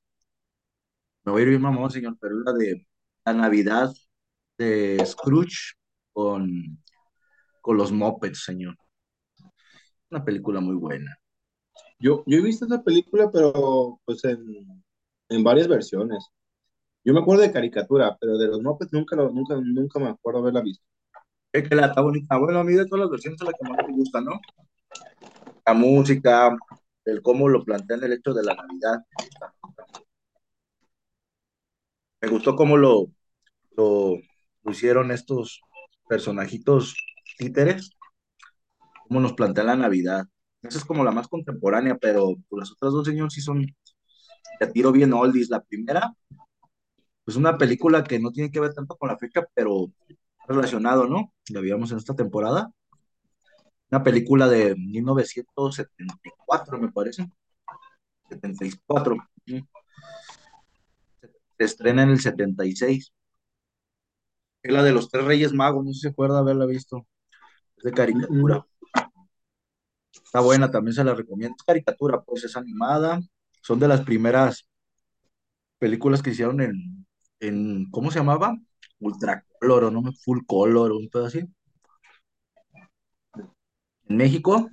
me 1.25 1.31
voy 1.31 1.41
a 1.41 1.43
ir 1.43 1.49
bien 1.49 1.61
mamón, 1.61 1.89
señor, 1.91 2.17
pero 2.19 2.37
es 2.39 2.45
la 2.45 2.53
de 2.53 2.87
la 3.25 3.33
Navidad 3.33 3.91
de 4.57 5.03
Scrooge 5.05 5.75
con, 6.13 6.79
con 7.61 7.77
los 7.77 7.91
Muppets, 7.91 8.43
señor. 8.43 8.77
Una 10.11 10.23
película 10.23 10.59
muy 10.61 10.75
buena. 10.75 11.17
Yo, 11.99 12.23
yo 12.27 12.37
he 12.39 12.41
visto 12.41 12.65
esa 12.65 12.83
película, 12.83 13.31
pero 13.31 13.99
pues 14.05 14.23
en, 14.25 14.83
en 15.29 15.43
varias 15.43 15.67
versiones. 15.67 16.27
Yo 17.05 17.13
me 17.13 17.21
acuerdo 17.21 17.43
de 17.43 17.51
caricatura, 17.53 18.17
pero 18.19 18.37
de 18.37 18.47
los 18.47 18.61
Muppets 18.61 18.93
nunca, 18.93 19.15
nunca, 19.15 19.55
nunca 19.63 19.99
me 19.99 20.09
acuerdo 20.09 20.41
haberla 20.41 20.61
visto. 20.61 20.85
Es 21.53 21.69
que 21.69 21.75
la 21.75 21.85
está 21.85 22.01
bonita. 22.01 22.35
Bueno, 22.37 22.59
a 22.59 22.63
mí 22.63 22.73
de 22.73 22.85
todas 22.87 23.01
las 23.01 23.11
versiones 23.11 23.39
es 23.39 23.47
la 23.47 23.53
que 23.53 23.69
más 23.69 23.87
me 23.87 23.93
gusta, 23.93 24.21
¿no? 24.21 24.41
La 25.65 25.73
música, 25.75 26.57
el 27.05 27.21
cómo 27.21 27.47
lo 27.47 27.63
plantean 27.63 28.03
el 28.03 28.13
hecho 28.13 28.33
de 28.33 28.43
la 28.43 28.55
Navidad. 28.55 29.05
Me 32.21 32.27
gustó 32.29 32.55
cómo 32.55 32.75
lo, 32.75 33.05
lo, 33.77 34.17
hicieron 34.65 35.11
estos 35.11 35.61
personajitos 36.09 36.95
títeres, 37.37 37.91
cómo 39.07 39.19
nos 39.19 39.33
plantean 39.33 39.67
la 39.67 39.75
Navidad. 39.75 40.25
Esa 40.63 40.79
es 40.79 40.85
como 40.85 41.03
la 41.03 41.11
más 41.11 41.27
contemporánea, 41.27 41.97
pero 41.97 42.35
pues, 42.49 42.61
las 42.61 42.71
otras 42.71 42.93
dos, 42.93 43.05
señor, 43.05 43.31
sí 43.31 43.41
son 43.41 43.67
de 44.59 44.67
tiro 44.67 44.91
bien 44.91 45.13
oldies. 45.13 45.51
La 45.51 45.61
primera, 45.61 46.15
pues 47.23 47.37
una 47.37 47.59
película 47.59 48.03
que 48.03 48.19
no 48.19 48.31
tiene 48.31 48.49
que 48.49 48.59
ver 48.59 48.73
tanto 48.73 48.95
con 48.95 49.09
la 49.09 49.17
fecha, 49.19 49.45
pero 49.53 49.91
relacionado, 50.47 51.07
¿no? 51.07 51.33
La 51.49 51.61
vimos 51.61 51.91
en 51.91 51.97
esta 51.97 52.15
temporada. 52.15 52.71
Una 53.91 54.03
película 54.03 54.47
de 54.47 54.75
1974, 54.75 56.79
me 56.79 56.91
parece. 56.91 57.29
74. 58.29 59.15
Se 61.57 61.63
estrena 61.63 62.03
en 62.03 62.09
el 62.09 62.19
76. 62.19 63.13
Es 64.63 64.73
la 64.73 64.81
de 64.81 64.93
los 64.93 65.09
tres 65.09 65.25
Reyes 65.25 65.53
Magos, 65.53 65.85
no 65.85 65.91
sé 65.91 65.95
si 65.95 66.01
se 66.01 66.07
acuerda 66.09 66.39
haberla 66.39 66.65
visto. 66.65 67.05
Es 67.77 67.83
de 67.83 67.91
caricatura. 67.91 68.65
Está 70.11 70.39
buena, 70.39 70.71
también 70.71 70.95
se 70.95 71.03
la 71.03 71.13
recomiendo. 71.13 71.55
Es 71.57 71.63
caricatura, 71.63 72.21
pues 72.21 72.43
es 72.43 72.57
animada. 72.57 73.19
Son 73.61 73.79
de 73.79 73.87
las 73.87 74.01
primeras 74.01 74.67
películas 75.77 76.23
que 76.23 76.31
hicieron 76.31 76.61
en, 76.61 77.05
en 77.39 77.91
¿cómo 77.91 78.09
se 78.09 78.19
llamaba? 78.19 78.57
Ultra 78.99 79.45
color, 79.63 79.85
o 79.85 79.91
no, 79.91 80.03
full 80.23 80.39
color, 80.45 80.91
o 80.91 80.97
un 80.97 81.09
pedo 81.09 81.25
así. 81.25 81.39
En 84.07 84.17
México. 84.17 84.69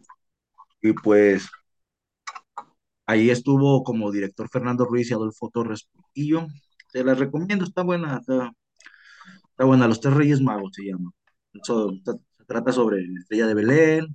Y 0.82 0.92
pues 0.92 1.48
ahí 3.06 3.30
estuvo 3.30 3.82
como 3.84 4.10
director 4.10 4.48
Fernando 4.48 4.84
Ruiz 4.84 5.10
y 5.10 5.14
Adolfo 5.14 5.50
Torres 5.50 5.88
Portillo. 5.92 6.46
Te 6.92 7.04
la 7.04 7.14
recomiendo, 7.14 7.64
está 7.64 7.82
buena, 7.82 8.18
está, 8.18 8.52
está 9.50 9.64
buena. 9.64 9.88
Los 9.88 10.00
Tres 10.00 10.14
Reyes 10.14 10.40
Magos 10.40 10.72
se 10.74 10.84
llama. 10.84 11.10
Eso, 11.52 11.92
se 12.04 12.44
trata 12.46 12.72
sobre 12.72 13.02
la 13.06 13.20
estrella 13.20 13.46
de 13.46 13.54
Belén, 13.54 14.06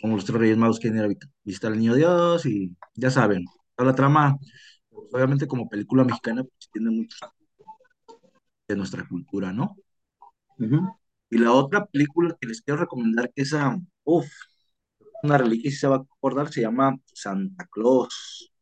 como 0.00 0.16
los 0.16 0.24
Tres 0.24 0.38
Reyes 0.38 0.58
Magos 0.58 0.78
quieren 0.80 0.98
ir 1.00 1.04
a 1.04 1.28
visitar 1.44 1.72
al 1.72 1.78
Niño 1.78 1.94
Dios 1.94 2.46
y 2.46 2.76
ya 2.94 3.10
saben, 3.10 3.44
toda 3.76 3.90
la 3.90 3.96
trama, 3.96 4.38
pues, 4.90 5.08
obviamente 5.12 5.48
como 5.48 5.68
película 5.68 6.04
mexicana, 6.04 6.44
pues 6.44 6.70
tiene 6.72 6.90
mucho 6.90 7.16
de 8.68 8.76
nuestra 8.76 9.06
cultura, 9.08 9.52
¿no? 9.52 9.76
Y 11.30 11.38
la 11.38 11.52
otra 11.52 11.86
película 11.86 12.36
que 12.40 12.46
les 12.46 12.62
quiero 12.62 12.80
recomendar, 12.80 13.32
que 13.32 13.42
esa, 13.42 13.78
uff, 14.04 14.26
una 15.22 15.38
reliquia 15.38 15.70
si 15.70 15.76
se 15.76 15.88
va 15.88 15.96
a 15.96 15.98
acordar, 16.00 16.52
se 16.52 16.60
llama 16.62 16.96
Santa 17.12 17.66
Claus. 17.70 18.52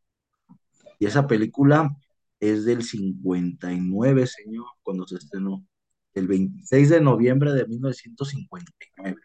Y 0.99 1.05
esa 1.05 1.27
película 1.27 1.95
es 2.39 2.65
del 2.65 2.83
59, 2.83 4.27
señor, 4.27 4.65
cuando 4.81 5.05
se 5.07 5.17
estrenó, 5.17 5.65
el 6.13 6.27
26 6.27 6.89
de 6.89 7.01
noviembre 7.01 7.53
de 7.53 7.67
1959. 7.67 9.17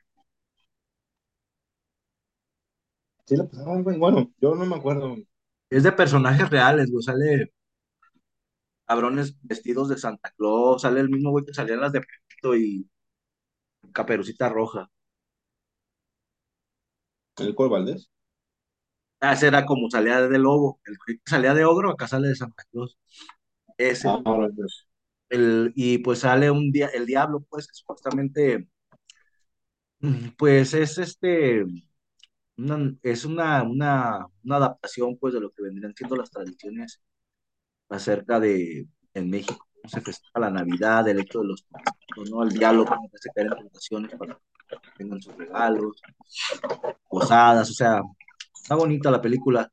Sí, 3.26 3.36
la 3.36 3.44
güey. 3.44 3.98
Bueno, 3.98 4.32
yo 4.40 4.54
no 4.54 4.64
me 4.64 4.76
acuerdo. 4.76 5.16
Es 5.68 5.82
de 5.82 5.92
personajes 5.92 6.48
reales, 6.48 6.90
güey, 6.90 7.02
sale 7.02 7.52
cabrones 8.88 9.36
vestidos 9.42 9.88
de 9.90 9.98
Santa 9.98 10.32
Claus, 10.36 10.82
sale 10.82 11.00
el 11.00 11.10
mismo 11.10 11.30
güey 11.32 11.44
que 11.46 11.54
salía 11.54 11.74
en 11.76 11.82
las 11.82 11.92
de 11.92 12.00
Pepito 12.02 12.56
y 12.56 12.88
Caperucita 13.92 14.48
Roja. 14.48 14.88
¿El 17.38 17.54
cual 17.54 17.70
Valdés? 17.70 18.10
Ah, 19.20 19.32
ese 19.32 19.48
era 19.48 19.66
como 19.66 19.90
salía 19.90 20.20
de 20.28 20.38
lobo, 20.38 20.80
el 20.84 20.96
que 21.06 21.20
salía 21.30 21.52
de 21.54 21.64
ogro, 21.64 21.90
acá 21.90 22.06
sale 22.06 22.28
de 22.28 22.36
Santa 22.36 22.62
Claus. 22.70 22.96
Ese. 23.78 24.08
Ah. 24.08 24.48
El, 25.30 25.72
y 25.76 25.98
pues 25.98 26.20
sale 26.20 26.50
un 26.50 26.72
día, 26.72 26.88
el 26.88 27.06
diablo, 27.06 27.44
pues, 27.50 27.66
que 27.68 27.74
supuestamente, 27.74 28.68
pues 30.36 30.74
es 30.74 30.98
este, 30.98 31.64
una- 32.56 32.96
es 33.02 33.24
una, 33.24 33.62
una, 33.64 34.26
una 34.44 34.56
adaptación, 34.56 35.18
pues, 35.18 35.34
de 35.34 35.40
lo 35.40 35.50
que 35.52 35.62
vendrían 35.62 35.94
siendo 35.96 36.16
las 36.16 36.30
tradiciones 36.30 37.00
acerca 37.88 38.38
de, 38.40 38.86
en 39.14 39.30
México, 39.30 39.66
cómo 39.74 39.88
se 39.88 40.00
festeja 40.00 40.40
la 40.40 40.50
Navidad, 40.50 41.08
el 41.08 41.20
hecho 41.20 41.40
de 41.40 41.46
los, 41.48 41.66
¿no? 42.30 42.42
El 42.42 42.50
diablo, 42.50 42.84
cómo 42.84 43.08
te 43.08 43.16
hace 43.16 43.30
caer 43.34 43.46
en 43.48 43.58
tentaciones 43.58 44.14
para 44.16 44.34
que 44.34 44.76
tengan 44.96 45.20
sus 45.22 45.36
regalos, 45.36 46.02
posadas, 47.08 47.70
o 47.70 47.74
sea, 47.74 48.02
está 48.54 48.74
bonita 48.74 49.10
la 49.10 49.22
película. 49.22 49.70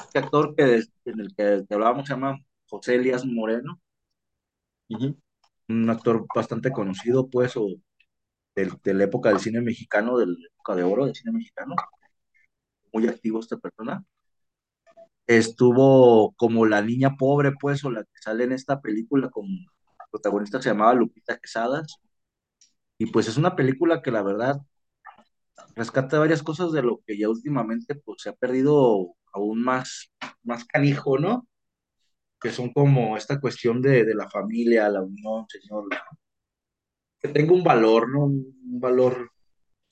Este 0.00 0.18
actor 0.20 0.54
que, 0.54 0.82
en 1.04 1.20
el 1.20 1.34
que 1.34 1.64
te 1.68 1.74
hablábamos 1.74 2.06
se 2.06 2.14
llama 2.14 2.38
José 2.68 2.94
Elías 2.94 3.24
Moreno, 3.24 3.80
Ujú. 4.88 5.16
un 5.68 5.90
actor 5.90 6.26
bastante 6.34 6.70
conocido, 6.70 7.28
pues, 7.28 7.56
o 7.56 7.66
del- 8.54 8.78
de 8.82 8.94
la 8.94 9.04
época 9.04 9.28
del 9.28 9.40
cine 9.40 9.60
mexicano, 9.60 10.16
de 10.18 10.26
la 10.26 10.34
época 10.54 10.74
de 10.74 10.82
oro 10.84 11.04
del 11.04 11.14
cine 11.14 11.32
mexicano, 11.32 11.74
muy 12.92 13.06
activo 13.06 13.40
esta 13.40 13.56
persona. 13.58 14.02
Estuvo 15.28 16.32
como 16.36 16.66
la 16.66 16.82
niña 16.82 17.16
pobre, 17.16 17.52
pues, 17.60 17.84
o 17.84 17.90
la 17.92 18.02
que 18.02 18.20
sale 18.20 18.44
en 18.44 18.52
esta 18.52 18.80
película 18.80 19.30
como 19.30 19.48
protagonista 20.10 20.60
se 20.60 20.70
llamaba 20.70 20.94
Lupita 20.94 21.38
Quesadas. 21.38 21.98
Y 22.98 23.06
pues 23.06 23.28
es 23.28 23.36
una 23.36 23.54
película 23.54 24.02
que 24.02 24.10
la 24.10 24.22
verdad 24.22 24.56
rescata 25.76 26.18
varias 26.18 26.42
cosas 26.42 26.72
de 26.72 26.82
lo 26.82 27.00
que 27.06 27.18
ya 27.18 27.28
últimamente 27.28 27.94
pues 27.94 28.22
se 28.22 28.30
ha 28.30 28.32
perdido 28.32 29.14
aún 29.32 29.62
más, 29.62 30.10
más 30.42 30.64
canijo, 30.64 31.18
¿no? 31.18 31.46
Que 32.40 32.50
son 32.50 32.72
como 32.72 33.16
esta 33.16 33.40
cuestión 33.40 33.82
de, 33.82 34.04
de 34.04 34.14
la 34.14 34.28
familia, 34.30 34.88
la 34.88 35.02
unión, 35.02 35.46
señor, 35.48 35.88
que 37.20 37.28
tenga 37.28 37.52
un 37.52 37.64
valor, 37.64 38.08
¿no? 38.10 38.24
Un 38.24 38.80
valor 38.80 39.30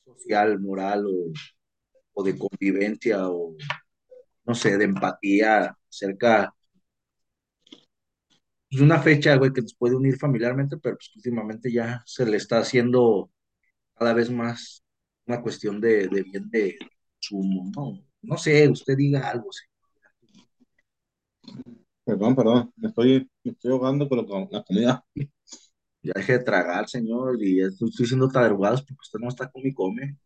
social, 0.05 0.61
moral 0.61 1.07
o, 1.07 1.33
o 2.15 2.25
de 2.25 2.39
convivencia 2.39 3.29
o 3.29 3.55
no 4.47 4.55
sé, 4.55 4.77
de 4.79 4.85
empatía 4.85 5.77
acerca 5.91 6.55
de 8.71 8.83
una 8.83 9.01
fecha, 9.01 9.37
güey, 9.37 9.53
que 9.53 9.63
nos 9.63 9.75
puede 9.75 9.97
unir 9.97 10.17
familiarmente, 10.19 10.77
pero 10.79 10.97
pues 10.97 11.11
últimamente 11.17 11.73
ya 11.73 12.03
se 12.07 12.27
le 12.27 12.37
está 12.37 12.59
haciendo 12.59 13.31
cada 13.95 14.15
vez 14.15 14.31
más 14.31 14.85
una 15.27 15.43
cuestión 15.43 15.81
de, 15.81 16.09
de 16.09 16.23
bien 16.23 16.51
de 16.51 16.79
consumo, 17.21 17.71
¿no? 17.77 18.05
No 18.23 18.37
sé, 18.39 18.69
usted 18.69 18.97
diga 18.97 19.31
algo, 19.31 19.51
sí. 19.53 19.65
Perdón, 22.05 22.37
perdón. 22.37 22.73
Me 22.77 22.89
estoy, 22.89 23.31
me 23.45 23.53
estoy 23.53 23.73
ahogando 23.73 24.09
con 24.09 24.19
la 24.51 24.63
comida. 24.65 25.05
Ya 26.03 26.13
deje 26.15 26.39
de 26.39 26.45
tragar, 26.45 26.89
señor, 26.89 27.43
y 27.43 27.61
estoy, 27.61 27.91
siendo 28.07 28.29
tarugados 28.29 28.83
porque 28.83 29.01
usted 29.03 29.19
no 29.19 29.29
está 29.29 29.51
con 29.51 29.63
mi 29.63 29.75
come. 29.75 30.17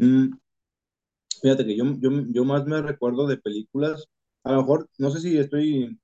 Mm, 0.00 0.38
fíjate 1.42 1.64
que 1.66 1.76
yo, 1.76 1.84
yo, 1.98 2.10
yo 2.30 2.44
más 2.44 2.66
me 2.66 2.82
recuerdo 2.82 3.26
de 3.26 3.38
películas. 3.38 4.06
A 4.44 4.52
lo 4.52 4.58
mejor, 4.62 4.88
no 4.98 5.10
sé 5.10 5.20
si 5.20 5.38
estoy. 5.38 5.98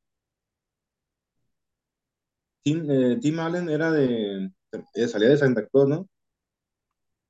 Tim, 2.65 2.79
eh, 2.91 3.19
Tim 3.21 3.39
Allen 3.41 3.69
era 3.71 3.91
de. 3.93 4.51
eh, 4.95 5.09
salía 5.09 5.29
de 5.29 5.37
Santa 5.37 5.67
Claus, 5.69 5.89
¿no? 5.89 6.09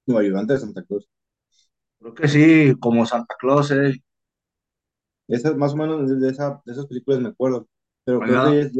Como 0.07 0.19
ayudante 0.19 0.53
de 0.55 0.61
Santa 0.61 0.85
Claus. 0.85 1.09
Creo 2.01 2.15
que 2.15 2.29
sí, 2.29 2.75
como 2.81 3.07
Santa 3.07 3.37
Claus, 3.41 3.71
eh. 3.73 3.95
Esas, 5.29 5.57
más 5.57 5.73
o 5.75 5.77
menos 5.77 6.09
de, 6.09 6.17
de 6.17 6.31
esa, 6.31 6.63
de 6.65 6.73
esas 6.73 6.87
películas 6.87 7.21
me 7.21 7.29
acuerdo. 7.31 7.69
Pero 8.05 8.23
creo 8.25 8.41
que 8.41 8.61
es, 8.61 8.73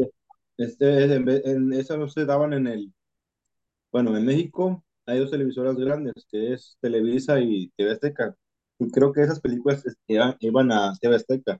este, 0.57 1.05
es 1.05 1.11
en, 1.11 1.25
vez- 1.25 1.41
en 1.45 1.73
esas 1.73 1.97
no 1.97 2.07
se 2.07 2.25
daban 2.25 2.53
en 2.53 2.67
el. 2.67 2.93
Bueno, 3.91 4.17
en 4.17 4.25
México 4.25 4.83
hay 5.05 5.19
dos 5.19 5.31
televisoras 5.31 5.75
grandes, 5.77 6.13
que 6.29 6.53
es 6.53 6.77
Televisa 6.81 7.39
y 7.39 7.69
TV 7.77 7.91
Azteca. 7.91 8.35
Y 8.79 8.91
creo 8.91 9.13
que 9.13 9.21
esas 9.21 9.39
películas 9.39 9.83
iban, 10.07 10.35
iban 10.39 10.71
a 10.71 10.93
TV 10.99 11.15
Azteca. 11.15 11.59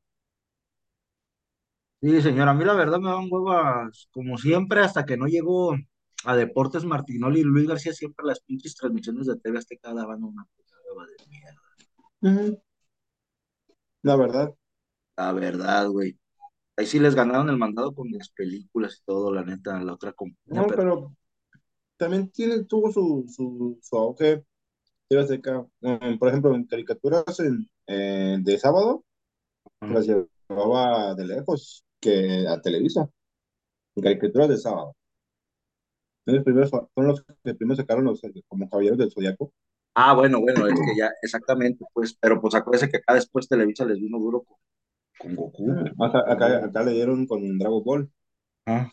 Sí, 2.01 2.21
señor, 2.21 2.49
a 2.49 2.53
mí 2.53 2.65
la 2.65 2.73
verdad 2.75 2.99
me 2.99 3.09
dan 3.09 3.27
huevas 3.31 4.07
como 4.11 4.37
siempre 4.37 4.81
hasta 4.81 5.05
que 5.05 5.17
no 5.17 5.25
llegó. 5.27 5.75
a 6.25 6.35
Deportes 6.35 6.85
Martinoli 6.85 7.41
y 7.41 7.43
Luis 7.43 7.67
García 7.67 7.93
siempre 7.93 8.25
las 8.25 8.41
pinches 8.41 8.75
transmisiones 8.75 9.27
de 9.27 9.37
TV 9.37 9.57
Azteca 9.59 9.93
daban 9.93 10.23
una 10.23 10.45
puta 10.55 10.75
de 10.77 11.27
mierda. 11.29 11.61
La 14.01 14.15
verdad. 14.15 14.53
La 15.17 15.31
verdad, 15.33 15.87
güey. 15.89 16.17
Ahí 16.77 16.85
sí 16.87 16.99
les 16.99 17.15
ganaron 17.15 17.49
el 17.49 17.57
mandado 17.57 17.93
con 17.93 18.09
las 18.11 18.29
películas 18.29 18.99
y 18.99 19.05
todo, 19.05 19.31
la 19.33 19.43
neta, 19.43 19.81
la 19.81 19.93
otra 19.93 20.13
compañía, 20.13 20.61
No, 20.61 20.67
pero 20.67 20.77
pero 20.77 21.15
también 21.97 22.29
tiene, 22.29 22.63
tuvo 22.63 22.91
su, 22.91 23.25
su, 23.27 23.79
su 23.81 23.97
auge. 23.97 24.43
Um, 25.81 26.17
por 26.17 26.29
ejemplo, 26.29 26.55
en 26.55 26.65
caricaturas 26.65 27.39
en, 27.39 27.69
eh, 27.85 28.37
de 28.41 28.57
sábado, 28.57 29.03
las 29.81 30.07
llevaba 30.07 31.13
de 31.13 31.25
lejos 31.25 31.85
que 31.99 32.47
a 32.47 32.59
Televisa. 32.59 33.07
En 33.95 34.03
caricaturas 34.03 34.49
de 34.49 34.57
sábado. 34.57 34.95
Los 36.25 36.43
primeros 36.43 36.71
fueron 36.71 37.11
los 37.11 37.23
que 37.43 37.53
primero 37.53 37.75
sacaron 37.75 38.05
los 38.05 38.21
como 38.47 38.69
Caballeros 38.69 38.97
del 38.97 39.11
Zodiaco. 39.11 39.53
Ah, 39.93 40.15
bueno, 40.15 40.39
bueno, 40.41 40.65
es 40.65 40.73
que 40.73 40.97
ya, 40.97 41.11
exactamente, 41.21 41.85
pues, 41.93 42.17
pero 42.19 42.41
pues 42.41 42.55
acuérdense 42.55 42.89
que 42.89 42.97
acá 42.97 43.13
después 43.13 43.47
Televisa 43.47 43.85
les 43.85 43.99
vino 43.99 44.17
duro 44.17 44.41
con, 44.41 44.57
con 45.19 45.35
Goku. 45.35 45.71
Acá, 46.03 46.23
acá, 46.27 46.65
acá 46.65 46.83
le 46.83 46.93
dieron 46.93 47.27
con 47.27 47.59
Dragon 47.59 47.83
Ball. 47.83 48.11
Ah, 48.65 48.91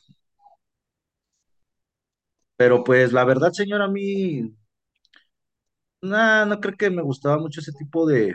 pero 2.61 2.85
pues 2.85 3.13
la 3.13 3.25
verdad, 3.25 3.53
señor, 3.53 3.83
a 3.83 3.89
mí, 3.89 4.55
nah, 6.03 6.45
no 6.47 6.61
creo 6.61 6.77
que 6.77 6.91
me 6.91 7.03
gustaba 7.03 7.39
mucho 7.39 7.61
ese 7.61 7.73
tipo 7.73 8.07
de, 8.07 8.35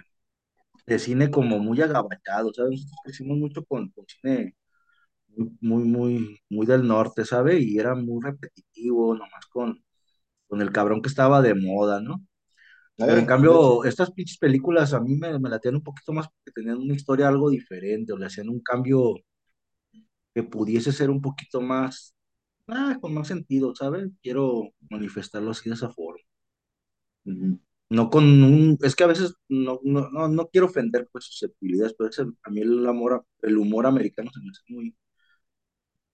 de 0.88 1.00
cine 1.00 1.32
como 1.32 1.60
muy 1.60 1.82
agabachado, 1.82 2.54
¿sabes? 2.54 2.72
Nosotros 2.74 3.00
crecimos 3.06 3.38
mucho 3.40 3.66
con, 3.66 3.90
con 3.92 4.06
cine 4.08 4.56
muy, 5.62 5.84
muy, 5.84 6.40
muy, 6.50 6.66
del 6.66 6.88
norte, 6.88 7.26
¿sabe? 7.26 7.60
Y 7.60 7.78
era 7.80 7.96
muy 7.96 8.22
repetitivo, 8.24 9.14
nomás 9.16 9.46
con, 9.52 9.84
con 10.48 10.62
el 10.62 10.72
cabrón 10.74 11.02
que 11.02 11.10
estaba 11.10 11.42
de 11.42 11.56
moda, 11.56 12.02
¿no? 12.02 12.26
Pero 13.06 13.20
en 13.20 13.26
Eh, 13.28 13.28
cambio, 13.28 13.84
estas 13.86 14.12
pinches 14.12 14.38
películas 14.40 14.94
a 14.94 15.02
mí 15.02 15.16
me, 15.18 15.40
me 15.40 15.50
latían 15.50 15.76
un 15.76 15.84
poquito 15.84 16.14
más 16.14 16.28
porque 16.30 16.52
tenían 16.62 16.80
una 16.80 16.96
historia 16.96 17.30
algo 17.30 17.50
diferente, 17.52 18.14
o 18.14 18.18
le 18.20 18.28
hacían 18.28 18.50
un 18.50 18.62
cambio 18.62 19.16
que 20.34 20.44
pudiese 20.44 20.92
ser 20.92 21.10
un 21.10 21.22
poquito 21.22 21.62
más, 21.62 22.15
ah, 22.68 22.98
con 23.02 23.14
más 23.14 23.28
sentido, 23.28 23.76
¿sabes? 23.76 24.10
Quiero 24.22 24.70
manifestarlo 24.90 25.52
así 25.52 25.70
de 25.70 25.76
esa 25.76 25.90
forma. 25.90 26.22
No 27.90 28.10
con 28.10 28.24
un, 28.44 28.78
es 28.82 28.96
que 28.96 29.04
a 29.04 29.08
veces 29.08 29.36
no, 29.48 29.80
no, 29.84 30.10
no, 30.10 30.28
no 30.28 30.48
quiero 30.50 30.68
ofender 30.68 31.08
pues 31.12 31.26
susceptibilidades, 31.26 31.96
pero 31.98 32.10
a 32.44 32.50
mí 32.50 32.62
el 32.62 32.88
amor, 32.88 33.26
el 33.42 33.58
humor 33.58 33.86
americano 33.86 34.32
se 34.32 34.40
me 34.42 34.50
hace 34.50 34.62
muy, 34.70 34.96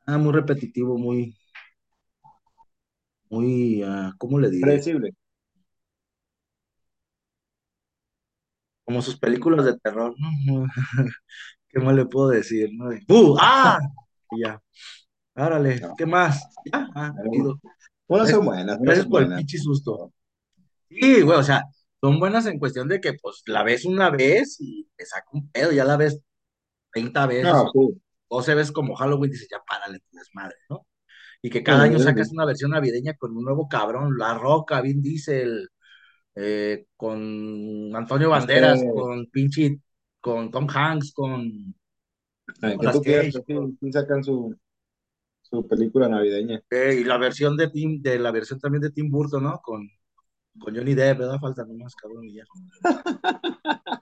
ah, 0.05 0.17
muy 0.17 0.31
repetitivo, 0.33 0.97
muy, 0.97 1.35
muy, 3.29 3.81
ah, 3.83 4.13
¿cómo 4.17 4.39
le 4.39 4.49
diré? 4.49 4.61
predecible. 4.61 5.11
Como 8.83 9.01
sus 9.01 9.17
películas 9.17 9.65
de 9.65 9.77
terror, 9.79 10.15
¿no? 10.17 10.65
¿Qué 11.69 11.79
más 11.79 11.95
le 11.95 12.05
puedo 12.05 12.29
decir, 12.29 12.69
no? 12.73 12.89
De, 12.89 13.01
¡Uh! 13.09 13.37
¡Ah! 13.39 13.79
Y 14.33 14.43
ya, 14.43 14.61
árale, 15.35 15.79
No, 15.79 15.95
¿qué 15.97 16.05
más? 16.05 16.43
Ya, 16.71 16.87
ah, 16.95 17.13
unas 18.07 18.29
son 18.29 18.45
buenas, 18.45 18.79
gracias 18.79 19.05
por 19.07 19.21
el 19.21 19.27
buenas. 19.27 19.39
pinche 19.39 19.57
susto. 19.57 20.11
Sí, 20.89 21.21
güey, 21.21 21.37
o 21.39 21.43
sea, 21.43 21.63
son 22.01 22.19
buenas 22.19 22.45
en 22.45 22.59
cuestión 22.59 22.87
de 22.87 22.99
que, 22.99 23.13
pues, 23.13 23.43
la 23.45 23.63
ves 23.63 23.85
una 23.85 24.09
vez 24.09 24.57
y 24.59 24.87
te 24.95 25.05
saca 25.05 25.27
un 25.33 25.49
pedo, 25.49 25.71
ya 25.71 25.85
la 25.85 25.97
ves 25.97 26.19
30 26.91 27.25
veces, 27.27 27.43
No, 27.43 27.71
sí. 27.73 28.01
12 28.29 28.55
veces 28.55 28.71
como 28.71 28.95
Halloween, 28.95 29.31
dices, 29.31 29.47
ya 29.49 29.59
párale 29.67 29.99
tu 29.99 30.17
desmadre, 30.17 30.55
¿no? 30.69 30.85
Y 31.41 31.49
que 31.49 31.59
Sí, 31.59 31.63
cada 31.63 31.83
año 31.83 31.99
sacas 31.99 32.29
sí. 32.29 32.35
una 32.35 32.45
versión 32.45 32.71
navideña 32.71 33.13
con 33.15 33.35
un 33.35 33.43
nuevo 33.43 33.67
cabrón, 33.67 34.17
La 34.17 34.33
Roca, 34.35 34.81
Vin 34.81 35.01
Diesel, 35.01 35.69
eh, 36.35 36.85
con 36.97 37.95
Antonio 37.95 38.35
Este, 38.35 38.61
Banderas, 38.61 38.81
con 38.93 39.25
pinche, 39.27 39.79
con 40.19 40.51
Tom 40.51 40.67
Hanks, 40.69 41.13
con 41.13 41.75
que 42.59 42.67
Nicolas 42.67 42.95
tú 42.95 43.01
quieras, 43.01 43.33
sí 43.81 43.91
sacan 43.91 44.23
su, 44.23 44.55
su 45.51 45.67
película 45.67 46.09
navideña. 46.09 46.61
eh, 46.71 46.97
y 47.01 47.03
la 47.03 47.17
versión 47.17 47.57
de 47.57 47.69
Tim, 47.69 48.01
de 48.01 48.17
la 48.19 48.31
versión 48.31 48.59
también 48.59 48.81
de 48.81 48.91
Tim 48.91 49.09
Burton, 49.11 49.43
¿no? 49.43 49.59
Con, 49.61 49.87
con 50.59 50.75
Johnny 50.75 50.95
Depp, 50.95 51.19
¿verdad? 51.19 51.39
Falta 51.39 51.65
nomás, 51.65 51.95
cabrón, 51.95 52.25
y 52.25 52.35
ya. 52.35 52.43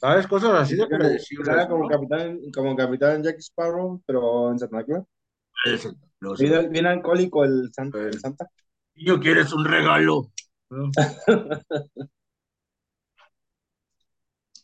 ¿Sabes? 0.00 0.26
Cosas 0.26 0.52
así 0.54 0.76
de 0.76 0.86
predecibles, 0.86 1.66
como 1.68 1.82
¿no? 1.82 1.88
capitán, 1.88 2.38
como 2.54 2.76
capitán 2.76 3.22
Jack 3.22 3.38
Sparrow, 3.38 4.02
pero 4.06 4.50
en 4.50 4.58
Santa 4.58 4.84
sé. 6.36 6.44
Bien, 6.44 6.70
bien 6.72 6.86
alcohólico 6.86 7.44
el, 7.44 7.70
San- 7.72 7.92
Eh, 7.94 8.08
el 8.12 8.18
Santa. 8.20 8.46
Niño, 8.94 9.20
¿quieres 9.20 9.52
un 9.52 9.64
regalo? 9.64 10.30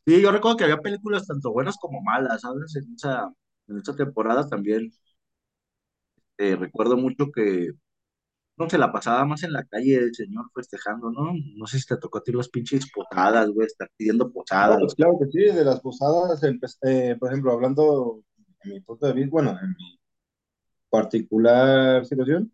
Sí, 0.04 0.20
yo 0.22 0.30
recuerdo 0.30 0.56
que 0.56 0.64
había 0.64 0.80
películas 0.80 1.26
tanto 1.26 1.52
buenas 1.52 1.76
como 1.78 2.00
malas, 2.00 2.40
¿sabes? 2.42 2.76
En 2.76 2.94
esa, 2.94 3.28
en 3.68 3.78
esa 3.78 3.94
temporada 3.96 4.48
también 4.48 4.92
eh, 6.38 6.56
recuerdo 6.56 6.96
mucho 6.96 7.30
que 7.32 7.70
no 8.58 8.70
se 8.70 8.78
la 8.78 8.92
pasaba 8.92 9.24
más 9.26 9.42
en 9.44 9.52
la 9.52 9.64
calle 9.64 9.96
el 9.96 10.14
señor 10.14 10.46
festejando, 10.54 11.10
¿no? 11.10 11.32
No 11.56 11.66
sé 11.66 11.78
si 11.78 11.86
te 11.86 11.96
tocó 11.98 12.18
a 12.18 12.22
ti 12.22 12.32
las 12.32 12.48
pinches 12.48 12.90
posadas, 12.92 13.50
güey, 13.50 13.66
estar 13.66 13.90
pidiendo 13.96 14.26
No, 14.26 14.32
posadas. 14.34 14.78
pues 14.80 14.94
claro 14.94 15.18
que 15.20 15.26
sí, 15.30 15.38
de 15.54 15.64
las 15.64 15.80
posadas, 15.80 16.42
eh, 16.82 17.16
por 17.18 17.30
ejemplo, 17.30 17.52
hablando 17.52 18.22
en 18.62 18.70
mi 18.72 18.80
punto 18.80 19.06
de 19.06 19.12
vista, 19.12 19.30
bueno, 19.30 19.50
en 19.62 19.68
mi 19.70 19.98
particular 20.90 22.04
situación, 22.06 22.52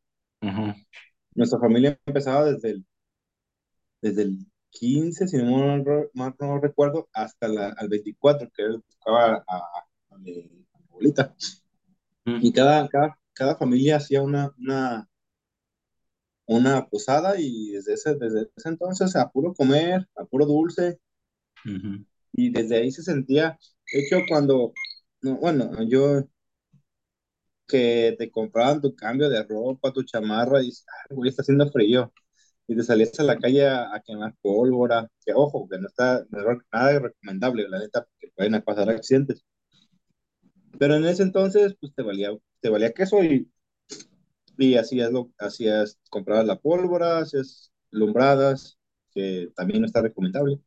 nuestra 1.34 1.58
familia 1.58 1.98
empezaba 2.06 2.44
desde 2.46 2.70
el, 2.70 2.86
desde 4.00 4.22
el 4.22 4.38
15, 4.70 5.28
si 5.28 5.36
no 5.38 5.82
mal 6.14 6.34
no 6.40 6.58
recuerdo, 6.60 7.08
hasta 7.12 7.48
la, 7.48 7.68
al 7.76 7.88
24, 7.88 8.48
que 8.54 8.68
buscaba 8.86 9.44
a, 9.46 9.56
a 10.10 10.18
mi 10.18 10.66
abuelita. 10.88 11.34
Y 12.40 12.52
cada, 12.52 12.88
cada, 12.88 13.18
cada 13.34 13.56
familia 13.56 13.96
hacía 13.96 14.22
una, 14.22 14.52
una, 14.58 15.08
una 16.46 16.86
posada 16.88 17.34
y 17.40 17.70
desde 17.72 17.94
ese, 17.94 18.14
desde 18.14 18.48
ese 18.56 18.68
entonces 18.68 19.16
a 19.16 19.28
puro 19.30 19.54
comer, 19.54 20.08
a 20.16 20.24
puro 20.24 20.46
dulce, 20.46 21.00
ujú. 21.66 22.04
y 22.32 22.50
desde 22.50 22.76
ahí 22.76 22.90
se 22.90 23.02
sentía, 23.02 23.58
de 23.92 24.00
hecho, 24.00 24.18
cuando, 24.28 24.72
no, 25.22 25.36
bueno, 25.38 25.70
yo 25.88 26.22
que 27.66 28.14
te 28.18 28.30
compraban 28.30 28.80
tu 28.80 28.94
cambio 28.94 29.28
de 29.30 29.42
ropa, 29.44 29.92
tu 29.92 30.02
chamarra, 30.04 30.62
y 30.62 30.66
dices, 30.66 30.84
"Ay, 31.10 31.16
güey, 31.16 31.30
está 31.30 31.42
haciendo 31.42 31.70
frío. 31.70 32.12
Y 32.68 32.76
te 32.76 32.82
salías 32.84 33.18
a 33.20 33.24
la 33.24 33.38
calle 33.38 33.66
a, 33.68 33.94
a 33.94 34.00
quemar 34.02 34.34
pólvora, 34.42 35.08
que 35.24 35.32
ojo, 35.34 35.68
que 35.68 35.78
no 35.78 35.88
está 35.88 36.24
nada 36.30 37.00
recomendable, 37.00 37.68
la 37.68 37.78
neta, 37.80 38.04
porque 38.04 38.32
pueden 38.36 38.62
pasar 38.62 38.90
accidentes. 38.90 39.44
Pero 40.78 40.96
en 40.96 41.04
ese 41.06 41.22
entonces, 41.22 41.74
pues 41.80 41.94
te 41.94 42.02
valía, 42.02 42.30
te 42.62 42.70
valía 42.70 42.92
queso 42.92 43.22
y, 43.22 43.50
y 44.56 44.76
hacías, 44.76 45.12
lo, 45.12 45.30
hacías, 45.38 45.98
comprabas 46.08 46.46
la 46.46 46.58
pólvora, 46.58 47.18
hacías 47.18 47.72
lumbradas, 47.90 48.78
que 49.10 49.50
también 49.54 49.80
no 49.80 49.86
está 49.86 50.00
recomendable. 50.00 50.60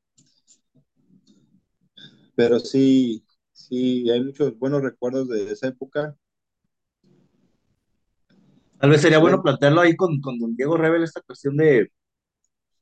Pero 2.36 2.60
sí, 2.60 3.26
sí, 3.54 4.10
hay 4.12 4.22
muchos 4.24 4.60
buenos 4.60 4.84
recuerdos 4.84 5.30
de 5.30 5.52
esa 5.52 5.68
época. 5.68 6.16
Tal 8.78 8.90
vez 8.90 9.02
sería 9.02 9.20
bueno 9.20 9.42
plantearlo 9.42 9.80
ahí 9.80 9.96
con, 9.96 10.20
con 10.20 10.38
don 10.38 10.56
Diego 10.56 10.76
Rebel 10.76 11.04
esta 11.04 11.22
cuestión 11.22 11.56
de, 11.56 11.90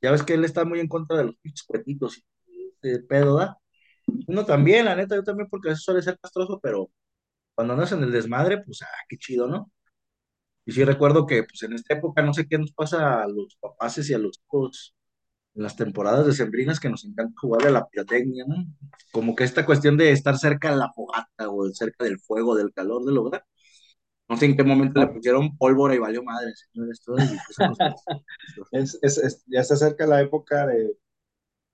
ya 0.01 0.11
ves 0.11 0.23
que 0.23 0.33
él 0.33 0.43
está 0.43 0.65
muy 0.65 0.79
en 0.79 0.87
contra 0.87 1.17
de 1.17 1.25
los 1.25 1.35
pinches 1.37 1.65
cuetitos 1.67 2.17
y 2.47 2.89
de 2.89 2.99
pedo, 2.99 3.37
¿da? 3.37 3.59
Uno 4.27 4.43
también, 4.43 4.85
la 4.85 4.95
neta, 4.95 5.15
yo 5.15 5.23
también, 5.23 5.47
porque 5.49 5.69
eso 5.69 5.81
suele 5.81 6.01
ser 6.01 6.17
castroso, 6.19 6.59
pero 6.61 6.89
cuando 7.55 7.73
andas 7.73 7.91
en 7.93 8.03
el 8.03 8.11
desmadre, 8.11 8.61
pues, 8.63 8.81
ah, 8.83 8.87
qué 9.09 9.17
chido, 9.17 9.47
¿no? 9.47 9.71
Y 10.65 10.71
sí 10.73 10.83
recuerdo 10.85 11.25
que, 11.27 11.43
pues, 11.43 11.63
en 11.63 11.73
esta 11.73 11.95
época, 11.95 12.21
no 12.23 12.33
sé 12.33 12.47
qué 12.47 12.57
nos 12.57 12.71
pasa 12.73 13.23
a 13.23 13.27
los 13.27 13.57
papaces 13.61 14.09
y 14.09 14.13
a 14.13 14.17
los 14.19 14.39
hijos 14.45 14.95
en 15.55 15.63
las 15.63 15.75
temporadas 15.77 16.25
decembrinas 16.27 16.79
que 16.79 16.89
nos 16.89 17.05
encanta 17.05 17.33
jugar 17.41 17.67
a 17.67 17.71
la 17.71 17.87
pirotecnia, 17.89 18.45
¿no? 18.47 18.55
Como 19.11 19.35
que 19.35 19.43
esta 19.45 19.65
cuestión 19.65 19.97
de 19.97 20.11
estar 20.11 20.37
cerca 20.37 20.71
de 20.71 20.77
la 20.77 20.91
fogata 20.93 21.49
o 21.49 21.69
cerca 21.73 22.05
del 22.05 22.19
fuego, 22.19 22.55
del 22.55 22.73
calor 22.73 23.05
del 23.05 23.17
hogar. 23.19 23.45
No 24.29 24.37
sé 24.37 24.45
en 24.47 24.57
qué 24.57 24.63
momento 24.63 24.99
le 25.01 25.07
pusieron 25.07 25.57
pólvora 25.57 25.95
y 25.95 25.99
valió 25.99 26.23
madre, 26.23 26.53
señores. 26.55 27.01
Es, 28.71 28.99
es, 29.01 29.17
es- 29.17 29.43
ya 29.47 29.63
se 29.63 29.73
acerca 29.75 30.05
la 30.07 30.21
época 30.21 30.65
de, 30.67 30.97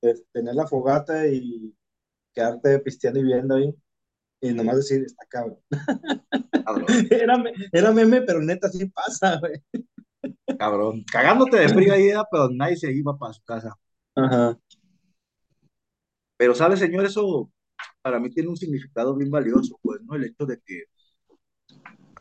de 0.02 0.16
tener 0.34 0.56
la 0.56 0.68
fogata 0.68 1.28
y 1.28 1.76
quedarte 2.34 2.80
pisteando 2.82 3.20
y 3.22 3.24
viendo 3.26 3.56
ahí. 3.56 3.76
Y 4.42 4.54
nomás 4.54 4.78
decir, 4.78 5.04
está 5.04 5.26
cabrón. 5.28 5.60
Cabrón, 6.66 6.86
Era, 7.12 7.44
era 7.72 7.92
meme, 7.92 8.22
pero 8.22 8.42
neta 8.42 8.70
sí 8.70 8.86
pasa, 8.86 9.40
güey. 9.40 9.62
cabrón. 10.58 11.04
Cagándote 11.12 11.58
de 11.58 11.70
frío 11.70 11.94
ahí, 11.94 12.10
pero 12.32 12.50
nadie 12.50 12.78
se 12.78 12.92
iba 12.92 13.18
para 13.18 13.34
su 13.34 13.44
casa. 13.44 13.76
Ajá. 14.16 14.58
Pero, 16.38 16.56
¿sabe, 16.56 16.78
señor? 16.78 17.06
Eso 17.06 17.52
para 18.02 18.20
mí 18.20 18.30
tiene 18.30 18.50
un 18.50 18.58
significado 18.58 19.16
bien 19.16 19.30
valioso, 19.30 19.78
pues, 19.82 20.02
¿no? 20.04 20.16
El 20.16 20.24
hecho 20.26 20.46
de 20.46 20.60
que 20.66 20.84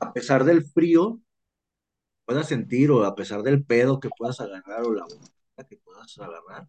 a 0.01 0.13
pesar 0.13 0.45
del 0.45 0.65
frío, 0.65 1.21
puedas 2.25 2.49
sentir 2.49 2.91
o 2.91 3.05
a 3.05 3.15
pesar 3.15 3.43
del 3.43 3.65
pedo 3.65 4.01
que 4.01 4.11
puedas 4.17 4.41
agarrar 4.41 4.83
o 4.83 4.95
la 4.95 5.07
que 5.69 5.77
puedas 5.79 6.17
agarrar, 6.19 6.69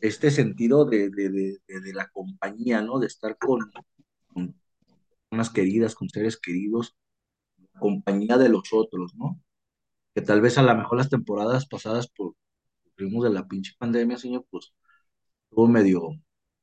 este 0.00 0.30
sentido 0.30 0.84
de, 0.84 1.10
de, 1.10 1.28
de, 1.30 1.58
de- 1.80 1.92
la 1.92 2.08
compañía, 2.08 2.82
¿no? 2.82 2.98
De 2.98 3.06
estar 3.08 3.36
con 3.36 3.60
personas 5.28 5.50
queridas, 5.50 5.94
con 5.94 6.08
seres 6.08 6.38
queridos, 6.38 6.96
compañía 7.78 8.38
de 8.38 8.48
los 8.48 8.72
otros, 8.72 9.14
¿no? 9.14 9.40
Que 10.14 10.22
tal 10.22 10.40
vez 10.40 10.58
a 10.58 10.62
lo 10.62 10.74
mejor 10.76 10.98
las 10.98 11.10
temporadas 11.10 11.66
pasadas 11.66 12.08
por 12.08 12.34
ritmos 12.96 13.24
de 13.24 13.30
la 13.30 13.46
pinche 13.48 13.72
pandemia, 13.78 14.18
señor, 14.18 14.46
pues 14.50 14.72
estuvo 15.44 15.68
medio 15.68 16.02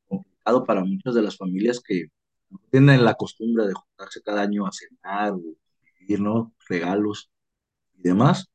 complicado 0.07 0.65
para 0.65 0.83
muchas 0.83 1.15
de 1.15 1.21
las 1.21 1.37
familias 1.37 1.81
que 1.81 2.07
tienen 2.71 3.05
la 3.05 3.15
costumbre 3.15 3.67
de 3.67 3.73
juntarse 3.73 4.21
cada 4.21 4.41
año 4.43 4.65
a 4.67 4.71
cenar 4.71 5.33
o 5.33 5.41
vivir, 5.99 6.21
¿no? 6.21 6.53
Regalos 6.69 7.31
y 7.95 8.03
demás. 8.03 8.47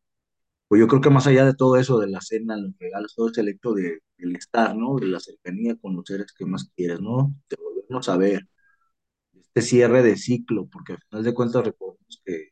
Pues 0.68 0.80
yo 0.80 0.88
creo 0.88 1.00
que 1.00 1.10
más 1.10 1.26
allá 1.26 1.44
de 1.44 1.54
todo 1.54 1.76
eso, 1.76 1.98
de 1.98 2.08
la 2.08 2.20
cena, 2.20 2.56
los 2.56 2.72
regalos, 2.78 3.14
todo 3.14 3.28
ese 3.30 3.42
hecho 3.42 3.72
de, 3.72 4.00
del 4.18 4.36
estar, 4.36 4.76
¿no? 4.76 4.96
De 4.96 5.06
la 5.08 5.20
cercanía 5.20 5.76
con 5.76 5.96
los 5.96 6.04
seres 6.06 6.32
que 6.32 6.46
más 6.46 6.70
quieres, 6.76 7.00
¿no? 7.00 7.34
De 7.48 7.56
volvernos 7.56 8.08
a 8.08 8.16
ver, 8.16 8.48
este 9.54 9.62
cierre 9.62 10.02
de 10.02 10.16
ciclo, 10.16 10.66
porque 10.70 10.92
al 10.94 10.98
final 11.08 11.24
de 11.24 11.34
cuentas 11.34 11.64
recordemos 11.64 12.22
que 12.24 12.50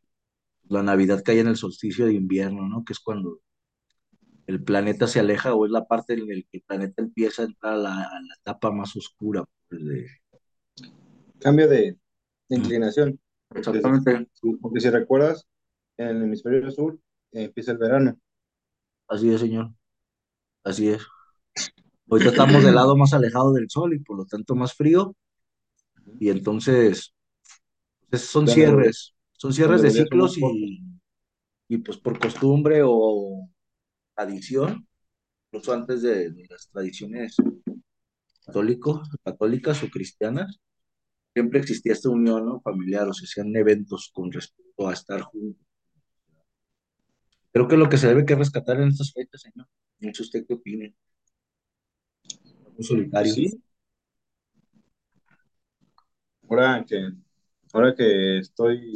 la 0.68 0.82
Navidad 0.82 1.22
cae 1.24 1.40
en 1.40 1.48
el 1.48 1.56
solsticio 1.56 2.06
de 2.06 2.14
invierno, 2.14 2.68
¿no? 2.68 2.84
Que 2.84 2.92
es 2.92 3.00
cuando 3.00 3.40
el 4.46 4.62
planeta 4.62 5.06
se 5.06 5.20
aleja 5.20 5.54
o 5.54 5.64
es 5.66 5.70
la 5.70 5.86
parte 5.86 6.14
en 6.14 6.20
la 6.20 6.26
que 6.26 6.44
el 6.52 6.62
planeta 6.62 7.02
empieza 7.02 7.42
a 7.42 7.46
entrar 7.46 7.74
a 7.74 7.76
la, 7.76 7.94
a 8.02 8.20
la 8.20 8.34
etapa 8.40 8.70
más 8.70 8.96
oscura. 8.96 9.44
pues, 9.68 9.84
de- 9.84 10.06
Cambio 11.38 11.68
de, 11.68 11.96
de 12.48 12.56
inclinación. 12.56 13.20
Desde- 13.50 13.60
Exactamente, 13.78 14.28
porque 14.60 14.80
si 14.80 14.90
recuerdas, 14.90 15.46
en 15.96 16.08
el 16.08 16.22
hemisferio 16.24 16.70
sur 16.70 16.98
eh, 17.32 17.44
empieza 17.44 17.72
el 17.72 17.78
verano. 17.78 18.18
así 19.08 19.30
es, 19.32 19.40
señor, 19.40 19.70
así 20.64 20.88
es. 20.88 21.02
Ahorita 22.10 22.30
estamos 22.30 22.64
del 22.64 22.74
lado 22.74 22.96
más 22.96 23.12
alejado 23.14 23.52
del 23.52 23.68
sol 23.70 23.94
y 23.94 23.98
por 24.00 24.16
lo 24.16 24.24
tanto 24.26 24.54
más 24.54 24.74
frío, 24.74 25.14
y 26.18 26.30
entonces 26.30 27.14
pues, 28.10 28.22
son 28.22 28.48
cierres, 28.48 29.14
son 29.32 29.52
cierres 29.52 29.82
de 29.82 29.90
ciclos 29.90 30.38
y, 30.38 30.82
y 31.68 31.78
pues 31.78 31.98
por 31.98 32.18
costumbre 32.18 32.82
o 32.84 33.48
tradición, 34.14 34.86
incluso 35.46 35.72
antes 35.72 36.02
de, 36.02 36.30
de 36.30 36.46
las 36.48 36.68
tradiciones 36.70 37.36
católico, 38.44 39.02
católicas 39.22 39.82
o 39.82 39.88
cristianas, 39.88 40.58
siempre 41.34 41.60
existía 41.60 41.92
esta 41.92 42.08
unión, 42.08 42.46
¿no? 42.46 42.60
familiar, 42.60 43.06
o 43.08 43.12
se 43.12 43.24
hacían 43.24 43.54
eventos 43.54 44.10
con 44.12 44.32
respecto 44.32 44.88
a 44.88 44.92
estar 44.92 45.20
juntos. 45.22 45.64
Creo 47.52 47.68
que 47.68 47.76
lo 47.76 47.88
que 47.88 47.98
se 47.98 48.08
debe 48.08 48.24
que 48.24 48.34
rescatar 48.34 48.80
en 48.80 48.88
estas 48.88 49.12
fechas, 49.12 49.42
señor. 49.42 49.68
No 50.00 50.14
sé 50.14 50.22
usted 50.22 50.46
qué 50.46 50.54
opine. 50.54 50.94
Muy 52.74 52.84
solitarios. 52.84 53.34
sí, 53.34 53.62
ahora 56.48 56.84
que, 56.86 57.10
ahora 57.72 57.94
que 57.94 58.38
estoy 58.38 58.94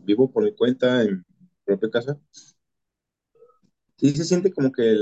vivo 0.00 0.30
por 0.32 0.42
mi 0.44 0.52
cuenta 0.54 1.02
en 1.02 1.18
mi 1.18 1.24
propia 1.64 1.90
casa, 1.90 2.20
sí 3.96 4.10
se 4.14 4.24
siente 4.24 4.52
como 4.52 4.72
que 4.72 4.96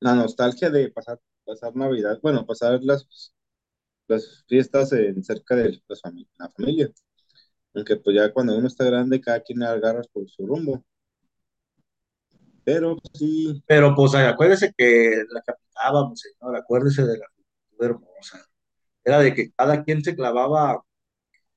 la 0.00 0.14
nostalgia 0.14 0.70
de 0.70 0.90
pasar, 0.90 1.20
pasar 1.44 1.74
Navidad, 1.76 2.18
bueno, 2.22 2.46
pasar 2.46 2.80
las, 2.82 3.06
las 4.08 4.44
fiestas 4.48 4.92
en, 4.92 5.22
cerca 5.24 5.56
de 5.56 5.82
las 5.88 6.02
fami- 6.02 6.28
la 6.38 6.50
familia. 6.50 6.90
Aunque 7.74 7.96
pues 7.96 8.16
ya 8.16 8.32
cuando 8.32 8.56
uno 8.58 8.68
está 8.68 8.84
grande, 8.86 9.20
cada 9.20 9.40
quien 9.42 9.62
agarra 9.64 10.02
por 10.12 10.28
su 10.30 10.46
rumbo. 10.46 10.84
Pero 12.64 12.96
sí, 13.14 13.62
Pero 13.66 13.94
pues 13.94 14.14
acuérdese 14.14 14.72
que 14.76 15.24
la 15.30 15.42
que 15.42 15.52
aplicábamos, 15.52 16.20
señor, 16.20 16.56
acuérdese 16.56 17.02
de 17.04 17.18
la. 17.18 17.26
Era 19.04 19.20
de 19.20 19.34
que 19.34 19.52
cada 19.52 19.84
quien 19.84 20.02
se 20.02 20.16
clavaba 20.16 20.82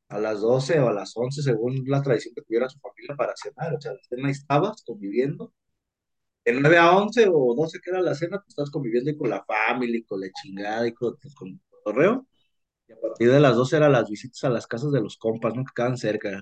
a 0.10 0.20
las 0.20 0.42
12 0.42 0.80
o 0.80 0.88
a 0.90 0.94
las 0.94 1.16
11 1.16 1.42
según 1.42 1.84
la 1.88 2.02
tradición 2.02 2.34
que 2.36 2.42
tuviera 2.42 2.70
su 2.70 2.80
familia 2.80 3.16
para 3.16 3.34
cenar. 3.36 3.76
O 3.76 3.82
sea, 3.82 3.94
la 3.94 4.00
cena 4.10 4.32
estabas 4.32 4.84
conviviendo. 4.84 5.54
De 6.46 6.54
9 6.54 6.78
a 6.78 6.98
11 6.98 7.28
o 7.30 7.56
12 7.56 7.80
que 7.84 7.90
era 7.90 8.02
la 8.02 8.16
cena, 8.16 8.40
tú 8.40 8.46
estás 8.48 8.70
conviviendo 8.72 9.12
y 9.12 9.18
con 9.18 9.30
la 9.30 9.44
familia 9.46 9.98
y 9.98 10.04
con 10.04 10.22
la 10.22 10.28
chingada 10.32 10.88
y 10.88 10.94
con, 10.94 11.18
pues, 11.22 11.36
con 11.36 11.50
el 11.50 11.60
correo. 11.84 12.26
Y 12.88 12.94
a 12.94 13.00
partir 13.02 13.32
de 13.32 13.40
las 13.40 13.56
12 13.56 13.78
eran 13.78 13.92
las 13.92 14.10
visitas 14.10 14.44
a 14.46 14.50
las 14.50 14.66
casas 14.66 14.92
de 14.92 15.02
los 15.02 15.18
compas, 15.18 15.54
¿no? 15.56 15.66
Que 15.66 15.72
quedaban 15.76 15.98
cerca. 15.98 16.42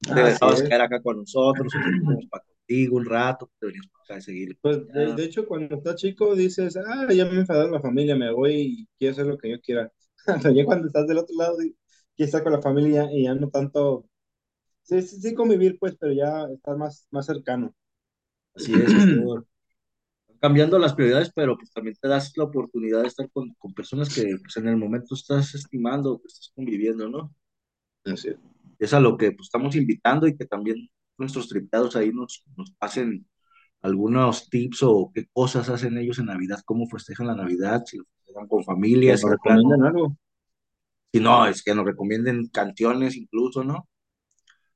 Te 0.00 0.12
así 0.12 0.32
dejabas 0.32 0.62
caer 0.62 0.80
acá 0.80 1.00
con 1.02 1.18
nosotros, 1.18 1.72
íbamos 1.74 2.26
para 2.26 2.44
contigo 2.44 2.96
un 2.96 3.04
rato, 3.04 3.50
te 3.58 3.66
venías 3.66 3.86
para 3.88 4.04
acá 4.04 4.14
a 4.16 4.20
seguir. 4.20 4.58
Pues 4.60 4.86
de, 4.88 5.14
de 5.14 5.24
hecho, 5.24 5.46
cuando 5.46 5.76
estás 5.76 5.96
chico 5.96 6.34
dices, 6.34 6.76
ah, 6.76 7.06
ya 7.12 7.24
me 7.26 7.40
enfadaron 7.40 7.72
la 7.72 7.80
familia, 7.80 8.16
me 8.16 8.32
voy 8.32 8.54
y 8.54 8.88
quiero 8.98 9.12
hacer 9.12 9.26
lo 9.26 9.38
que 9.38 9.50
yo 9.50 9.60
quiera. 9.60 9.92
Pero 10.42 10.54
ya 10.54 10.64
cuando 10.64 10.86
estás 10.86 11.06
del 11.06 11.18
otro 11.18 11.34
lado, 11.36 11.56
quieres 11.58 11.74
estar 12.34 12.42
con 12.42 12.52
la 12.52 12.62
familia 12.62 13.08
y 13.12 13.24
ya 13.24 13.34
no 13.34 13.48
tanto, 13.50 14.06
sí, 14.82 15.02
sí, 15.02 15.20
sí 15.20 15.34
convivir, 15.34 15.78
pues, 15.78 15.96
pero 15.98 16.12
ya 16.12 16.46
estar 16.52 16.76
más, 16.76 17.06
más 17.10 17.26
cercano. 17.26 17.74
Así 18.54 18.74
es. 18.74 18.92
Cambiando 20.40 20.78
las 20.78 20.94
prioridades, 20.94 21.32
pero 21.34 21.56
pues 21.56 21.72
también 21.72 21.96
te 22.00 22.06
das 22.08 22.32
la 22.36 22.44
oportunidad 22.44 23.02
de 23.02 23.08
estar 23.08 23.28
con, 23.32 23.54
con 23.58 23.74
personas 23.74 24.14
que 24.14 24.36
pues, 24.40 24.56
en 24.56 24.68
el 24.68 24.76
momento 24.76 25.14
estás 25.14 25.54
estimando, 25.54 26.20
que 26.20 26.28
estás 26.28 26.52
conviviendo, 26.54 27.08
¿no? 27.08 27.34
Así 28.04 28.28
es. 28.28 28.36
Es 28.78 28.94
a 28.94 29.00
lo 29.00 29.16
que 29.16 29.32
pues, 29.32 29.46
estamos 29.46 29.74
invitando 29.74 30.28
y 30.28 30.36
que 30.36 30.46
también 30.46 30.88
nuestros 31.18 31.48
tripeados 31.48 31.96
ahí 31.96 32.12
nos, 32.12 32.44
nos 32.56 32.70
pasen 32.72 33.26
algunos 33.82 34.48
tips 34.48 34.82
o 34.82 35.10
qué 35.12 35.26
cosas 35.32 35.68
hacen 35.68 35.98
ellos 35.98 36.18
en 36.18 36.26
Navidad, 36.26 36.60
cómo 36.64 36.86
festejan 36.88 37.26
la 37.26 37.34
Navidad, 37.34 37.82
si 37.86 37.98
con 38.46 38.62
Que 38.62 38.64
familia, 38.64 39.12
nos 39.12 39.30
recomiendan 39.30 39.84
algo. 39.84 40.16
si 41.12 41.20
no, 41.20 41.46
es 41.46 41.62
que 41.62 41.74
nos 41.74 41.84
recomienden 41.84 42.48
canciones 42.48 43.16
incluso, 43.16 43.64
¿no? 43.64 43.88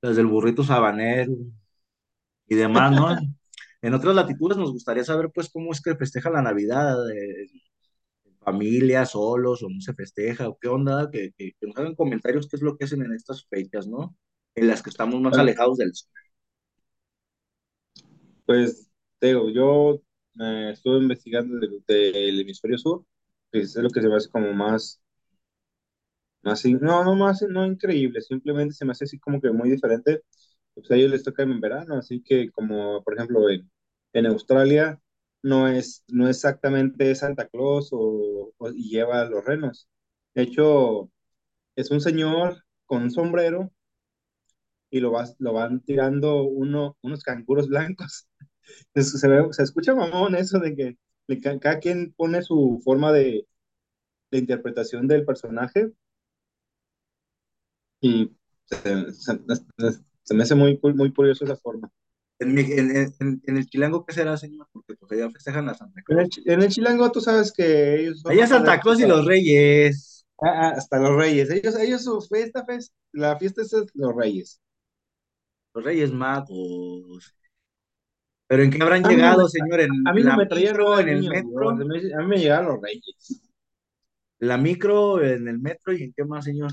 Las 0.00 0.16
del 0.16 0.26
burrito 0.26 0.64
sabanero 0.64 1.32
y 2.46 2.54
demás, 2.54 2.92
¿no? 2.92 3.16
En 3.82 3.94
otras 3.94 4.14
latitudes 4.14 4.56
nos 4.56 4.70
gustaría 4.72 5.04
saber, 5.04 5.30
pues, 5.34 5.50
cómo 5.50 5.72
es 5.72 5.80
que 5.82 5.96
festejan 5.96 6.34
la 6.34 6.42
Navidad, 6.42 6.96
eh, 7.10 7.48
en 8.24 8.38
familia, 8.38 9.04
solos, 9.06 9.62
o 9.64 9.68
no 9.68 9.80
se 9.80 9.92
festeja, 9.92 10.48
o 10.48 10.56
qué 10.56 10.68
onda, 10.68 11.10
que, 11.10 11.32
que, 11.36 11.50
que 11.58 11.66
nos 11.66 11.76
hagan 11.76 11.96
comentarios 11.96 12.48
qué 12.48 12.56
es 12.56 12.62
lo 12.62 12.76
que 12.76 12.84
hacen 12.84 13.02
en 13.02 13.12
estas 13.12 13.44
fechas, 13.48 13.88
¿no? 13.88 14.16
En 14.54 14.68
las 14.68 14.82
que 14.82 14.90
estamos 14.90 15.20
más 15.20 15.36
alejados 15.36 15.78
del 15.78 15.92
sol. 15.94 16.10
pues, 18.46 18.90
digo, 19.20 19.50
yo 19.50 20.00
eh, 20.40 20.70
estuve 20.72 20.98
investigando 20.98 21.58
del, 21.58 21.82
del 21.86 22.40
hemisferio 22.40 22.78
sur, 22.78 23.04
es 23.52 23.76
lo 23.76 23.90
que 23.90 24.00
se 24.02 24.08
me 24.08 24.16
hace 24.16 24.30
como 24.30 24.52
más, 24.52 25.00
más, 26.42 26.64
no, 26.64 27.04
no 27.04 27.14
más, 27.14 27.42
no 27.42 27.64
increíble, 27.66 28.20
simplemente 28.20 28.74
se 28.74 28.84
me 28.84 28.92
hace 28.92 29.04
así 29.04 29.18
como 29.18 29.40
que 29.40 29.50
muy 29.50 29.70
diferente. 29.70 30.22
Pues 30.74 30.90
a 30.90 30.96
ellos 30.96 31.10
les 31.10 31.22
toca 31.24 31.42
en 31.42 31.60
verano, 31.60 31.96
así 31.96 32.22
que 32.22 32.50
como, 32.50 33.02
por 33.04 33.14
ejemplo, 33.16 33.48
en, 33.50 33.70
en 34.14 34.26
Australia 34.26 35.00
no 35.42 35.68
es, 35.68 36.04
no 36.08 36.28
exactamente 36.28 37.14
Santa 37.14 37.46
Claus 37.48 37.90
o, 37.92 38.52
o- 38.58 38.70
y 38.70 38.88
lleva 38.90 39.24
los 39.26 39.44
renos. 39.44 39.88
De 40.34 40.42
hecho, 40.42 41.10
es 41.76 41.90
un 41.92 42.00
señor 42.02 42.64
con 42.86 43.02
un 43.04 43.10
sombrero 43.12 43.72
y 44.90 45.00
lo, 45.00 45.10
vas, 45.10 45.36
lo 45.38 45.52
van 45.52 45.80
tirando 45.80 46.44
uno, 46.44 46.96
unos 47.02 47.22
canguros 47.22 47.68
blancos. 47.68 48.28
Se, 48.96 49.28
ve- 49.28 49.48
se 49.52 49.62
escucha 49.64 49.94
mamón 49.94 50.34
eso 50.36 50.58
de 50.60 50.74
que 50.76 50.98
cada 51.60 51.80
quien 51.80 52.12
pone 52.16 52.42
su 52.42 52.80
forma 52.84 53.12
de, 53.12 53.46
de 54.32 54.38
interpretación 54.38 55.08
del 55.08 55.24
personaje 55.26 55.92
y 58.00 58.30
se, 58.66 59.12
se- 59.12 60.00
se 60.24 60.34
me 60.34 60.42
hace 60.44 60.54
muy, 60.54 60.78
muy 60.94 61.12
curioso 61.12 61.44
esa 61.44 61.56
forma. 61.56 61.90
En, 62.38 62.54
mi- 62.54 62.62
en, 62.72 62.96
en, 62.96 63.42
en 63.46 63.56
el 63.56 63.66
Chilango, 63.66 64.04
¿qué 64.04 64.12
será, 64.14 64.36
señor? 64.36 64.68
Porque 64.72 64.94
pues 64.96 65.12
allá 65.12 65.30
festejan 65.30 65.68
a 65.68 65.74
Santa 65.74 66.02
En 66.06 66.18
el, 66.18 66.28
Claus. 66.28 66.40
en 66.44 66.62
el 66.62 66.68
Chilango 66.68 67.10
tú 67.10 67.20
sabes 67.20 67.52
que 67.52 68.00
ellos 68.00 68.20
son 68.20 68.32
Allá 68.32 68.46
Santa 68.46 68.80
Claus 68.80 69.00
y 69.00 69.06
los 69.06 69.24
Reyes, 69.26 70.26
a- 70.40 70.68
a- 70.68 70.70
hasta 70.70 70.98
los 70.98 71.16
reyes. 71.16 71.50
Ellos, 71.50 71.76
ellos 71.76 72.04
su 72.04 72.20
fiesta, 72.22 72.64
la 73.12 73.36
fiesta 73.38 73.62
es 73.62 73.72
los 73.94 74.14
reyes. 74.14 74.60
los 75.74 75.84
Reyes 75.84 76.12
Magos. 76.12 77.34
Pero 78.52 78.64
¿en 78.64 78.70
qué 78.70 78.82
habrán 78.82 79.06
A 79.06 79.08
llegado, 79.08 79.48
señor? 79.48 79.80
¿En, 79.80 80.06
a 80.06 80.12
mí 80.12 80.22
no 80.22 80.36
me 80.36 80.44
traían 80.44 80.76
en 80.76 81.08
el 81.08 81.26
metro? 81.26 81.70
a 81.70 81.74
mí, 81.74 82.12
a 82.12 82.18
mí 82.18 82.26
me 82.26 82.36
llegaban 82.36 82.66
los 82.66 82.82
reyes. 82.82 83.40
¿En 84.40 84.48
la 84.48 84.58
micro, 84.58 85.24
en 85.24 85.48
el 85.48 85.58
metro 85.58 85.94
y 85.94 86.02
en 86.02 86.12
qué 86.12 86.22
más, 86.22 86.44
señor? 86.44 86.70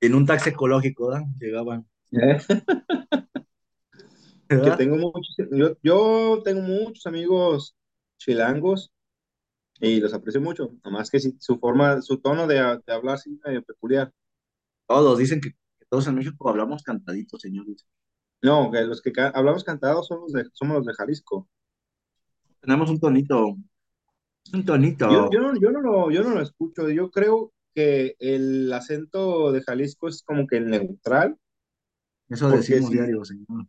En 0.00 0.16
un 0.16 0.26
taxi 0.26 0.50
ecológico, 0.50 1.10
¿verdad? 1.10 1.26
Llegaban, 1.38 1.86
¿verdad? 4.48 4.76
tengo 4.76 4.96
muchos, 4.96 5.36
yo, 5.52 5.76
yo 5.80 6.42
tengo 6.44 6.62
muchos 6.62 7.06
amigos 7.06 7.76
chilangos 8.16 8.90
y 9.78 10.00
los 10.00 10.12
aprecio 10.12 10.40
mucho, 10.40 10.72
nomás 10.84 11.08
que 11.08 11.20
sí, 11.20 11.36
su 11.38 11.60
forma, 11.60 12.02
su 12.02 12.18
tono 12.18 12.48
de, 12.48 12.56
de 12.84 12.92
hablar 12.92 13.20
sí 13.20 13.38
medio 13.44 13.62
peculiar. 13.62 14.12
Todos 14.88 15.18
dicen 15.18 15.40
que, 15.40 15.50
que 15.50 15.86
todos 15.88 16.08
en 16.08 16.16
México 16.16 16.48
hablamos 16.48 16.82
cantaditos, 16.82 17.40
señores. 17.40 17.86
No, 18.42 18.70
que 18.72 18.80
los 18.82 19.00
que 19.00 19.12
ca- 19.12 19.28
hablamos 19.28 19.62
cantados 19.62 20.08
de, 20.32 20.46
somos 20.52 20.78
los 20.78 20.86
de 20.86 20.94
Jalisco. 20.94 21.48
Tenemos 22.60 22.88
un 22.90 23.00
tonito, 23.00 23.56
un 24.52 24.64
Yo, 25.02 25.26
tonito. 25.26 25.30
yo, 25.30 25.40
no, 25.40 25.58
yo, 25.60 25.70
no 25.70 25.80
lo, 25.80 26.10
yo 26.10 26.22
no 26.22 26.30
lo 26.34 26.42
escucho. 26.42 26.88
Yo 26.90 27.10
creo 27.10 27.52
que 27.74 28.16
el 28.20 28.72
acento 28.72 29.52
de 29.52 29.62
Jalisco 29.62 30.08
es 30.08 30.22
como 30.22 30.46
que 30.46 30.56
el 30.58 30.66
neutral, 30.70 31.36
Eso 32.30 32.48
porque 32.48 32.80
decimos 32.88 32.90
si, 32.90 32.94
diario, 32.94 33.22
señor. 33.24 33.66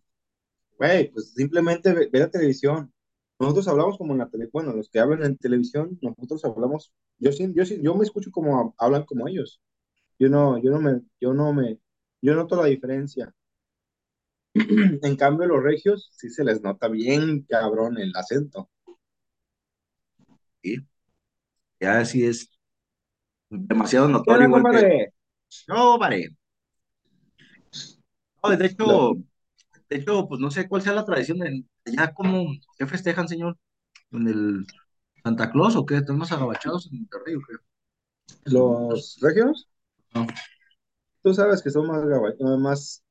güey, 0.78 1.12
pues 1.12 1.34
simplemente 1.34 1.94
ve, 1.94 2.10
ve 2.12 2.20
la 2.20 2.30
televisión. 2.30 2.92
Nosotros 3.40 3.68
hablamos 3.68 3.98
como 3.98 4.14
en 4.14 4.20
la 4.20 4.30
tele, 4.30 4.50
bueno, 4.52 4.74
los 4.74 4.90
que 4.90 5.00
hablan 5.00 5.24
en 5.24 5.38
televisión, 5.38 5.98
nosotros 6.02 6.44
hablamos, 6.46 6.92
yo 7.20 7.32
sí, 7.32 7.52
yo 7.56 7.66
sí, 7.66 7.80
yo 7.82 7.96
me 7.96 8.04
escucho 8.04 8.32
como 8.32 8.76
hablan 8.78 9.06
como 9.06 9.28
ellos. 9.28 9.62
Yo 10.20 10.30
no, 10.30 10.58
yo 10.64 10.72
no 10.72 10.82
me, 10.82 11.02
yo 11.22 11.34
no 11.34 11.54
me, 11.54 11.80
yo 12.22 12.36
noto 12.36 12.58
la 12.58 12.68
diferencia. 12.68 13.34
En 15.04 15.16
cambio, 15.16 15.48
los 15.48 15.64
regios 15.64 16.10
sí 16.18 16.30
se 16.30 16.44
les 16.44 16.62
nota 16.62 16.88
bien 16.88 17.44
cabrón 17.50 17.98
el 17.98 18.12
acento. 18.16 18.70
Sí, 20.64 20.88
ya 21.80 22.06
sí 22.06 22.26
es 22.26 22.52
demasiado 23.50 24.08
¿Qué 24.10 24.14
notorio, 24.14 24.50
que. 24.70 24.88
compadre? 24.88 25.14
No, 25.68 25.98
vale. 26.00 26.30
No, 28.44 28.56
de 28.56 28.66
hecho, 28.66 29.16
de 29.90 29.98
hecho, 29.98 30.28
pues 30.28 30.42
no 30.42 30.52
sé 30.52 30.68
cuál 30.70 30.82
sea 30.82 30.94
la 30.94 31.06
tradición 31.06 31.40
de 31.40 31.66
allá 31.86 32.14
como, 32.14 32.48
¿qué 32.78 32.88
festejan, 32.88 33.28
señor? 33.28 33.58
¿En 34.12 34.28
el 34.28 34.68
Santa 35.24 35.52
Claus 35.52 35.76
o 35.78 35.86
qué? 35.86 35.98
¿Están 35.98 36.18
más 36.20 36.32
agabachados 36.32 36.88
en 36.92 37.00
Monterrey 37.00 37.36
o 37.36 37.42
qué? 37.48 37.56
los 38.46 39.18
regios, 39.22 39.70
No. 40.14 40.28
tú 41.24 41.34
sabes 41.34 41.62
que 41.62 41.70
son 41.72 41.88
más, 41.88 42.04
más 42.60 43.04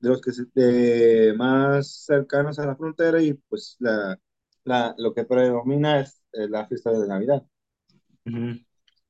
de 0.00 0.08
los 0.10 0.20
que 0.20 0.32
se- 0.32 0.46
de 0.54 1.34
más 1.36 2.04
cercanos 2.06 2.58
a 2.58 2.66
la 2.66 2.76
frontera 2.76 3.22
y 3.22 3.34
pues 3.34 3.76
la, 3.80 4.18
la, 4.64 4.94
lo 4.98 5.14
que 5.14 5.24
predomina 5.24 6.00
es 6.00 6.22
eh, 6.32 6.48
la 6.48 6.66
fiesta 6.66 6.90
de 6.92 7.06
Navidad. 7.08 7.42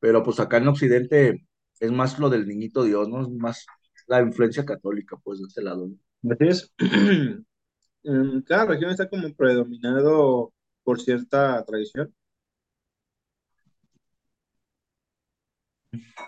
Pero 0.00 0.22
pues 0.22 0.40
acá 0.40 0.58
en 0.58 0.68
Occidente 0.68 1.46
es 1.80 1.92
más 1.92 2.18
lo 2.18 2.28
del 2.30 2.46
niñito 2.46 2.84
Dios, 2.84 3.08
¿no? 3.08 3.22
Es 3.22 3.28
más 3.30 3.66
la 4.06 4.20
influencia 4.20 4.64
católica, 4.64 5.16
pues, 5.22 5.40
de 5.40 5.46
este 5.48 5.62
lado, 5.62 5.88
¿no? 5.88 6.32
Así 6.32 6.46
es, 6.48 6.72
cada 8.46 8.64
región 8.66 8.90
está 8.90 9.08
como 9.08 9.32
predominado 9.34 10.52
por 10.84 11.00
cierta 11.00 11.64
tradición. 11.64 12.14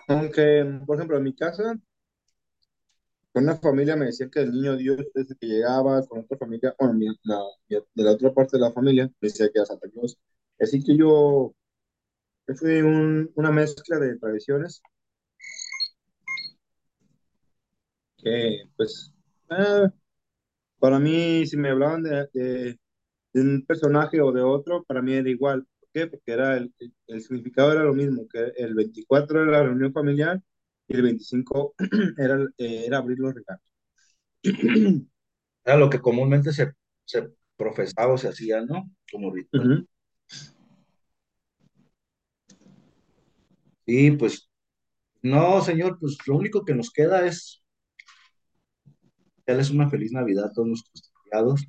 Aunque, 0.07 0.65
por 0.85 0.95
ejemplo, 0.97 1.17
en 1.17 1.23
mi 1.23 1.33
casa, 1.35 1.75
con 3.33 3.43
una 3.43 3.55
familia 3.57 3.95
me 3.95 4.05
decían 4.07 4.29
que 4.29 4.41
el 4.41 4.51
niño 4.51 4.75
Dios 4.77 4.99
desde 5.13 5.35
que 5.35 5.47
llegaba, 5.47 6.05
con 6.07 6.19
otra 6.21 6.37
familia, 6.37 6.75
bueno, 6.79 6.93
mi- 6.95 7.07
la- 7.23 7.43
mi- 7.69 7.77
de 7.77 8.03
la 8.03 8.11
otra 8.13 8.33
parte 8.33 8.57
de 8.57 8.61
la 8.63 8.71
familia, 8.71 9.11
decía 9.21 9.47
que 9.51 9.59
era 9.59 9.65
Santa 9.65 9.89
Claus. 9.89 10.17
Así 10.59 10.83
que 10.83 10.97
yo 10.97 11.53
fui 12.57 12.81
un- 12.81 13.31
una 13.35 13.51
mezcla 13.51 13.97
de 13.99 14.17
tradiciones 14.19 14.81
que, 18.17 18.63
pues, 18.77 19.13
ah, 19.49 19.91
para 20.79 20.99
mí, 20.99 21.45
si 21.47 21.57
me 21.57 21.69
hablaban 21.71 22.03
de, 22.03 22.29
de- 22.33 22.79
de 23.33 23.41
un 23.41 23.65
personaje 23.67 24.21
o 24.21 24.31
de 24.31 24.41
otro, 24.43 24.83
para 24.85 25.01
mí 25.01 25.13
era 25.15 25.29
igual. 25.29 25.65
¿Por 25.81 25.89
qué? 25.93 26.07
Porque 26.07 26.33
era 26.33 26.57
el, 26.57 26.73
el- 26.79 26.93
el 27.07 27.21
significado 27.23 27.71
era 27.73 27.83
lo 27.83 27.93
mismo, 27.93 28.27
que 28.29 28.53
el 28.57 28.75
24 28.75 29.43
era 29.43 29.51
la 29.51 29.63
reunión 29.63 29.93
familiar 29.93 30.41
y 30.89 30.95
el 30.95 31.03
25 31.03 31.75
era, 32.17 32.41
eh, 32.57 32.83
era 32.87 32.97
abrir 32.97 33.19
los 33.19 33.33
regalos. 33.33 33.63
Era 35.65 35.77
lo 35.77 35.89
que 35.89 35.99
comúnmente 35.99 36.51
se, 36.51 36.71
se 37.05 37.29
profesaba 37.55 38.13
o 38.13 38.17
se 38.17 38.29
hacía, 38.29 38.61
¿no? 38.61 38.89
Como 39.11 39.31
ritual. 39.31 39.71
Ujú. 39.71 39.87
Y 43.85 44.11
pues, 44.11 44.49
no, 45.21 45.61
señor, 45.61 45.99
pues 45.99 46.17
lo 46.25 46.37
único 46.37 46.65
que 46.65 46.73
nos 46.73 46.91
queda 46.91 47.27
es 47.27 47.61
darles 49.45 49.69
una 49.69 49.89
feliz 49.89 50.11
Navidad 50.11 50.45
a 50.45 50.53
todos 50.53 50.69
nuestros 50.69 51.11
criados. 51.23 51.67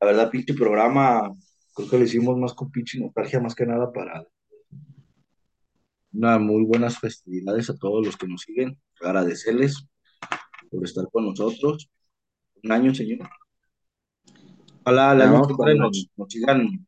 La 0.00 0.06
verdad, 0.06 0.30
pinche 0.30 0.54
programa, 0.54 1.34
creo 1.74 1.90
que 1.90 1.98
lo 1.98 2.04
hicimos 2.04 2.38
más 2.38 2.54
con 2.54 2.70
pinche 2.70 2.98
nostalgia, 3.00 3.40
más 3.40 3.54
que 3.54 3.66
nada 3.66 3.92
para 3.92 4.24
unas 6.12 6.40
muy 6.40 6.64
buenas 6.64 6.98
festividades 6.98 7.70
a 7.70 7.76
todos 7.76 8.04
los 8.04 8.16
que 8.16 8.26
nos 8.26 8.42
siguen. 8.42 8.78
Agradecerles 9.00 9.86
por 10.70 10.84
estar 10.84 11.08
con 11.10 11.26
nosotros. 11.26 11.90
Un 12.62 12.72
año, 12.72 12.94
señor. 12.94 13.28
Ojalá 14.84 15.12
el 15.12 15.22
año 15.22 15.42
que 15.46 15.74
nos, 15.74 16.10
nos 16.16 16.28
sigan, 16.28 16.86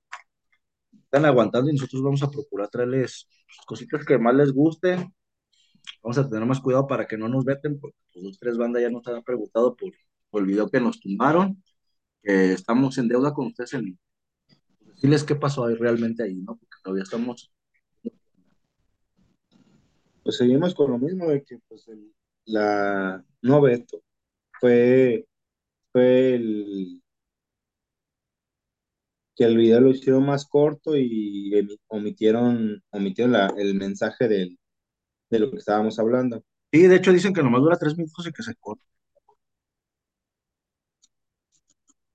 están 0.92 1.24
aguantando 1.24 1.70
y 1.70 1.74
nosotros 1.74 2.02
vamos 2.02 2.22
a 2.22 2.30
procurar 2.30 2.68
traerles 2.68 3.28
cositas 3.66 4.04
que 4.04 4.18
más 4.18 4.34
les 4.34 4.52
gusten. 4.52 5.14
Vamos 6.02 6.18
a 6.18 6.28
tener 6.28 6.44
más 6.44 6.60
cuidado 6.60 6.86
para 6.86 7.06
que 7.06 7.16
no 7.16 7.28
nos 7.28 7.44
veten, 7.44 7.78
porque 7.78 7.96
pues, 8.12 8.24
los 8.24 8.38
tres 8.38 8.56
bandas 8.56 8.82
ya 8.82 8.90
nos 8.90 9.06
han 9.06 9.22
preguntado 9.22 9.76
por, 9.76 9.92
por 10.30 10.42
el 10.42 10.48
video 10.48 10.68
que 10.68 10.80
nos 10.80 11.00
tumbaron, 11.00 11.62
que 12.22 12.52
estamos 12.52 12.98
en 12.98 13.08
deuda 13.08 13.32
con 13.32 13.46
ustedes 13.46 13.74
en 13.74 13.98
decirles 14.94 15.24
qué 15.24 15.36
pasó 15.36 15.64
ahí 15.64 15.74
realmente 15.74 16.22
ahí, 16.22 16.36
¿no? 16.36 16.56
Porque 16.56 16.76
todavía 16.82 17.04
estamos 17.04 17.53
Pues 20.24 20.38
seguimos 20.38 20.74
con 20.74 20.90
lo 20.92 20.98
mismo 20.98 21.28
de 21.28 21.44
que 21.44 21.58
pues 21.68 21.88
el, 21.88 22.14
la 22.46 23.24
no 23.42 23.60
veto 23.62 24.02
fue, 24.60 25.26
fue 25.92 26.36
el 26.36 27.02
que 29.36 29.44
el 29.44 29.56
video 29.56 29.80
lo 29.80 29.90
hicieron 29.90 30.26
más 30.26 30.46
corto 30.46 30.96
y 30.96 31.52
omitieron, 31.88 32.82
omitieron 32.90 33.32
la- 33.32 33.52
el 33.58 33.74
mensaje 33.74 34.28
del- 34.28 34.58
de 35.30 35.40
lo 35.40 35.50
que 35.50 35.58
estábamos 35.58 35.98
hablando. 36.00 36.44
Sí, 36.72 36.82
de 36.88 36.96
hecho 36.96 37.12
dicen 37.12 37.34
que 37.34 37.42
nomás 37.42 37.62
dura 37.62 37.78
tres 37.78 37.96
minutos 37.96 38.26
y 38.28 38.32
que 38.32 38.42
se 38.44 38.54
corta. 38.56 38.84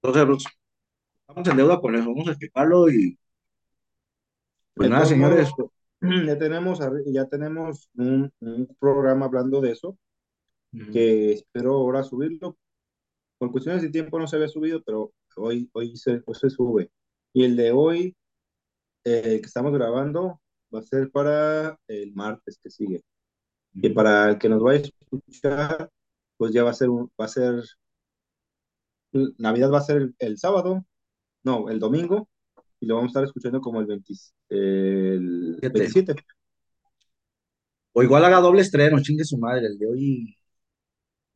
Entonces, 0.02 0.26
pues, 0.26 0.44
estamos 1.22 1.50
en 1.50 1.58
deuda 1.58 1.82
con 1.82 1.96
eso, 1.96 2.10
vamos 2.10 2.28
a 2.30 2.32
explicarlo 2.32 2.90
y 2.92 3.18
pues 4.76 4.90
nada, 4.90 5.06
señores. 5.06 5.50
ya 6.28 6.38
tenemos, 6.38 6.80
ya 7.08 7.26
tenemos 7.28 7.90
un, 7.96 8.32
un 8.40 8.76
programa 8.80 9.26
hablando 9.26 9.62
de 9.62 9.72
eso, 9.72 9.98
Ujú. 10.74 10.92
que 10.92 11.34
espero 11.34 11.74
ahora 11.76 12.04
subirlo. 12.04 12.58
Por 13.38 13.52
cuestiones 13.52 13.82
de 13.82 13.90
tiempo 13.90 14.20
no 14.20 14.28
se 14.28 14.36
había 14.36 14.48
subido, 14.50 14.82
pero 14.84 15.14
hoy, 15.38 15.70
hoy 15.74 15.96
se, 15.98 16.22
hoy 16.26 16.36
se 16.36 16.50
sube. 16.50 16.92
Y 17.34 17.46
el 17.46 17.56
de 17.56 17.72
hoy, 17.72 18.16
eh, 19.06 19.40
que 19.42 19.48
estamos 19.48 19.74
grabando, 19.74 20.42
va 20.74 20.80
a 20.80 20.84
ser 20.84 21.12
para 21.12 21.78
el 21.88 22.14
martes 22.14 22.60
que 22.62 22.70
sigue. 22.70 23.02
Y 23.74 23.90
para 23.90 24.30
el 24.32 24.38
que 24.40 24.50
nos 24.50 24.62
vaya 24.64 24.80
a 24.82 24.84
escuchar, 24.84 25.90
pues 26.38 26.54
ya 26.54 26.64
va 26.64 26.72
a 26.72 26.74
ser, 26.74 26.90
un- 26.90 27.12
va 27.20 27.26
a 27.26 27.30
ser, 27.30 27.64
Navidad 29.38 29.72
va 29.72 29.80
a 29.80 29.82
ser 29.82 29.98
el, 29.98 30.16
el 30.20 30.38
sábado, 30.38 30.86
no, 31.44 31.70
el 31.70 31.80
domingo, 31.80 32.30
y 32.80 32.86
lo 32.86 32.96
vamos 32.96 33.10
a 33.10 33.12
estar 33.12 33.24
escuchando 33.26 33.62
como 33.62 33.82
el 33.82 33.88
20 33.88 34.14
el 34.50 35.58
Siete. 35.60 35.80
27. 35.80 36.16
O 37.94 38.04
igual 38.04 38.24
haga 38.26 38.40
doble 38.40 38.62
estreno, 38.62 39.02
chingue 39.02 39.26
su 39.26 39.38
madre, 39.38 39.68
el 39.68 39.78
de 39.78 39.88
hoy 39.88 40.36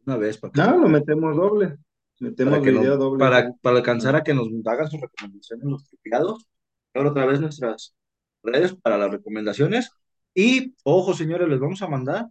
una 0.06 0.18
vez 0.18 0.38
para 0.38 0.52
que 0.52 0.62
No, 0.62 0.72
nos, 0.72 0.82
lo 0.82 0.90
metemos 0.90 1.36
doble. 1.36 1.68
para 1.68 1.80
Metemos 2.20 2.60
que 2.64 2.72
nos, 2.72 2.82
video 2.82 2.98
doble. 2.98 3.20
para, 3.20 3.52
para 3.62 3.78
alcanzar 3.78 4.16
a 4.16 4.24
que 4.24 4.34
nos 4.34 4.48
hagan 4.66 4.90
sus 4.90 5.02
recomendaciones 5.02 5.66
los 5.66 5.88
tripiados. 5.90 6.48
Ahora 6.94 7.10
otra 7.10 7.26
vez 7.26 7.40
nuestras 7.42 7.96
redes 8.44 8.76
para 8.76 8.98
las 8.98 9.12
recomendaciones. 9.12 9.90
Y 10.36 10.76
ojo, 10.84 11.14
señores, 11.14 11.48
les 11.48 11.60
vamos 11.60 11.82
a 11.82 11.88
mandar 11.88 12.28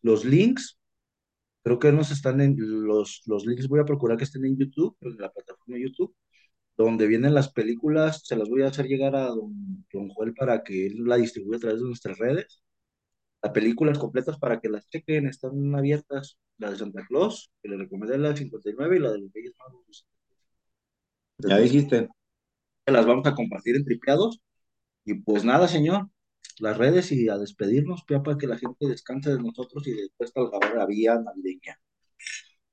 los 0.00 0.24
links. 0.24 0.78
Creo 1.62 1.78
que 1.78 1.92
nos 1.92 2.10
están 2.10 2.40
en 2.40 2.56
los, 2.58 3.22
los 3.26 3.46
links, 3.46 3.68
voy 3.68 3.80
a 3.80 3.84
procurar 3.84 4.18
que 4.18 4.24
estén 4.24 4.44
en 4.44 4.56
YouTube, 4.56 4.96
en 5.00 5.16
la 5.16 5.30
plataforma 5.30 5.76
de 5.76 5.82
YouTube, 5.82 6.14
donde 6.84 7.06
vienen 7.06 7.34
las 7.34 7.52
películas, 7.52 8.22
se 8.24 8.36
las 8.36 8.48
voy 8.48 8.62
a 8.62 8.68
hacer 8.68 8.86
llegar 8.86 9.16
a 9.16 9.26
don, 9.28 9.84
don 9.92 10.08
Joel 10.10 10.34
para 10.34 10.62
que 10.62 10.86
él 10.86 11.04
la 11.04 11.16
distribuya 11.16 11.56
a 11.58 11.60
través 11.60 11.80
de 11.80 11.86
nuestras 11.86 12.18
redes. 12.18 12.62
Las 13.42 13.52
películas 13.52 13.98
completas 13.98 14.38
para 14.38 14.60
que 14.60 14.68
las 14.68 14.88
chequen, 14.88 15.26
están 15.26 15.74
abiertas. 15.74 16.38
La 16.58 16.70
de 16.70 16.78
Santa 16.78 17.04
Claus, 17.08 17.50
que 17.62 17.68
le 17.70 17.76
recomendé 17.76 18.16
la 18.18 18.28
del 18.28 18.36
59 18.36 18.96
y 18.96 19.00
la 19.00 19.12
de 19.12 19.20
los 19.20 19.32
Reyes 19.32 19.52
Magos. 19.58 20.06
Ya 21.38 21.58
dijiste. 21.58 22.08
Las 22.86 23.06
vamos 23.06 23.26
a 23.26 23.34
compartir 23.34 23.76
en 23.76 23.84
tripeados. 23.84 24.40
Y 25.04 25.14
pues 25.14 25.44
nada, 25.44 25.68
señor, 25.68 26.08
las 26.60 26.78
redes 26.78 27.10
y 27.12 27.28
a 27.28 27.38
despedirnos, 27.38 28.04
ya 28.08 28.22
para 28.22 28.38
que 28.38 28.46
la 28.46 28.58
gente 28.58 28.86
descanse 28.86 29.30
de 29.30 29.42
nosotros 29.42 29.86
y 29.86 29.92
después 29.92 30.30
salga 30.32 30.58
la 30.74 30.86
vía 30.86 31.18
navideña. 31.18 31.78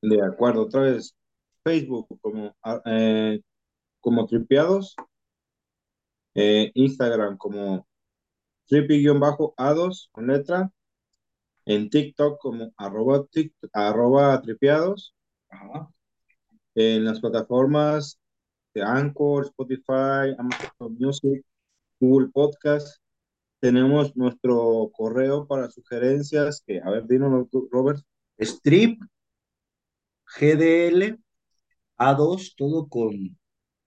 De 0.02 0.22
acuerdo. 0.22 0.64
Otra 0.64 0.82
vez, 0.82 1.16
Facebook 1.64 2.08
como, 2.22 2.56
ah, 2.64 2.82
eh, 2.86 3.42
como 4.00 4.26
Tripeados, 4.26 4.96
eh, 6.36 6.72
Instagram 6.74 7.38
como 7.38 7.88
tripi-a2 8.70 10.10
con 10.12 10.28
letra, 10.28 10.72
en 11.66 11.90
TikTok 11.90 12.40
como 12.40 12.72
arroba, 12.78 13.26
tic- 13.26 13.54
arroba 13.74 14.42
tripeados 14.42 15.14
Ajá. 15.50 15.90
en 16.76 17.04
las 17.06 17.20
plataformas 17.20 18.20
de 18.74 18.84
Anchor, 18.84 19.46
Spotify, 19.46 20.36
Amazon 20.38 20.96
Music, 21.00 21.44
Google 22.00 22.30
Podcast. 22.30 23.02
Tenemos 23.60 24.16
nuestro 24.16 24.90
correo 24.94 25.46
para 25.48 25.70
sugerencias, 25.70 26.64
que, 26.66 26.80
a 26.80 26.90
ver, 26.92 27.06
dinos, 27.08 27.48
Robert. 27.72 28.02
Strip, 28.38 29.02
GDL, 30.40 31.20
A2, 31.98 32.54
todo 32.56 32.88
con 32.88 33.38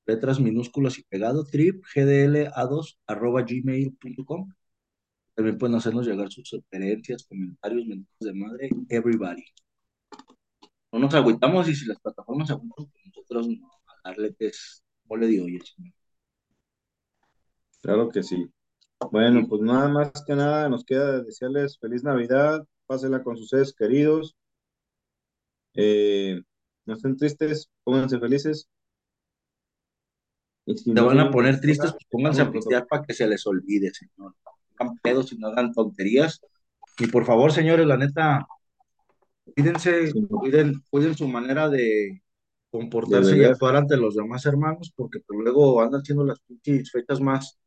letras 0.07 0.41
minúsculas 0.41 0.99
y 0.99 1.05
pegado, 1.05 1.45
trip, 1.45 1.85
GDL, 1.95 2.51
A2, 2.55 2.99
arroba 3.07 3.43
gmail.com. 3.43 4.53
También 5.35 5.59
pueden 5.59 5.77
hacernos 5.77 6.07
llegar 6.07 6.31
sus 6.31 6.49
sugerencias, 6.49 7.25
comentarios, 7.25 7.87
mensajes 7.87 8.19
de 8.21 8.35
madre, 8.35 8.71
everybody. 8.89 9.45
No 10.93 10.99
nos 10.99 11.15
agüitamos 11.15 11.69
y 11.69 11.75
si 11.75 11.87
las 11.87 11.99
plataformas 12.01 12.49
se 12.49 12.55
agüitan, 12.55 12.87
pues 12.87 13.07
nosotros 13.07 13.49
no, 13.49 13.71
a 13.87 14.09
darle 14.11 14.35
que 14.35 14.47
es 14.47 14.85
mole 15.05 15.27
de 15.27 15.37
señor. 15.37 15.95
Claro 17.81 18.09
que 18.11 18.23
sí. 18.23 18.47
Bueno, 19.11 19.47
pues 19.49 19.63
nada 19.63 19.89
más 19.89 20.13
que 20.25 20.35
nada 20.35 20.69
nos 20.69 20.85
queda 20.85 21.23
desearles 21.23 21.79
feliz 21.79 22.05
Navidad, 22.05 22.65
pásenla 22.87 23.23
con 23.23 23.37
sus 23.37 23.49
seres 23.49 23.75
queridos. 23.75 24.37
Eh, 25.75 26.41
no 26.85 26.95
estén 26.95 27.17
tristes, 27.17 27.71
pónganse 27.85 28.21
felices. 28.21 28.69
Y 30.73 30.79
si 30.79 30.85
Te 30.85 31.01
no 31.01 31.07
van 31.07 31.21
a 31.21 31.31
poner 31.31 31.61
tristes, 31.61 31.93
pues 31.93 32.05
pónganse 32.11 32.43
a 32.43 32.51
pistear 32.51 32.87
para 32.87 33.03
que 33.03 33.15
se 33.15 33.27
les 33.27 33.47
olvide, 33.47 33.93
señor. 33.93 34.35
No 34.45 34.53
hagan 34.79 34.99
pedos 34.99 35.33
y 35.33 35.39
no 35.39 35.49
hagan 35.49 35.73
tonterías. 35.73 36.41
Y 36.99 37.07
por 37.07 37.25
favor, 37.25 37.53
señores, 37.53 37.87
la 37.87 37.97
neta, 37.97 38.47
cuídense, 39.55 40.13
cuiden, 40.29 40.83
cuiden 40.91 41.15
su 41.15 41.29
manera 41.29 41.69
de 41.69 42.23
comportarse 42.71 43.37
y 43.37 43.45
actuar 43.45 43.77
ante 43.77 43.97
los 43.97 44.15
demás 44.15 44.47
hermanos, 44.47 44.93
porque 44.97 45.21
pues, 45.21 45.39
luego 45.41 45.83
andan 45.83 46.03
siendo 46.03 46.25
las 46.25 46.41
pinches 46.41 46.91
fechas 46.91 47.21
más 47.21 47.59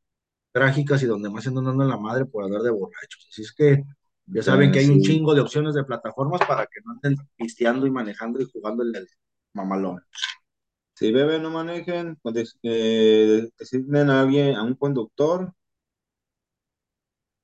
trágicas 0.51 1.03
y 1.03 1.05
donde 1.05 1.29
más 1.29 1.45
andan 1.47 1.65
dando 1.65 1.83
en 1.83 1.89
la 1.89 1.97
madre 1.97 2.25
por 2.25 2.43
andar 2.43 2.61
de 2.61 2.71
borrachos. 2.71 3.27
Así 3.29 3.43
es 3.43 3.53
que 3.53 3.83
ya 4.27 4.41
saben 4.41 4.71
que 4.71 4.79
hay 4.79 4.89
un 4.89 5.01
chingo 5.01 5.35
de 5.35 5.41
opciones 5.41 5.75
de 5.75 5.83
plataformas 5.83 6.41
para 6.47 6.65
que 6.65 6.81
no 6.83 6.93
anden 6.93 7.17
pisteando 7.35 7.85
y 7.85 7.91
manejando 7.91 8.41
y 8.41 8.45
jugando 8.51 8.83
el 8.83 9.07
mamalón. 9.53 10.01
Si 10.95 11.11
beben, 11.11 11.43
no 11.43 11.51
manejen, 11.51 12.17
eh, 12.63 13.49
designen 13.59 14.09
a 14.09 14.21
alguien, 14.21 14.55
a 14.55 14.63
un 14.63 14.75
conductor. 14.75 15.53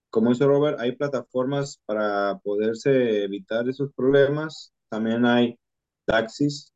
Como 0.10 0.30
dice 0.30 0.46
Robert, 0.46 0.80
hay 0.80 0.94
plataformas 0.94 1.82
para 1.86 2.40
poderse 2.40 3.26
evitar 3.26 3.68
esos 3.68 3.92
problemas. 3.94 4.72
También 4.88 5.26
hay 5.26 5.60
taxis. 6.06 6.72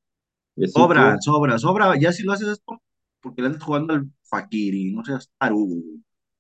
Sobra, 0.67 1.17
sobra, 1.21 1.57
sobra. 1.57 1.97
Ya 1.97 2.11
si 2.11 2.23
lo 2.23 2.33
haces 2.33 2.49
esto, 2.49 2.81
porque 3.21 3.41
le 3.41 3.47
andas 3.47 3.63
jugando 3.63 3.93
al 3.93 4.09
fakir 4.23 4.75
y 4.75 4.91
no 4.91 5.05
seas 5.05 5.29
tarugo. 5.38 5.81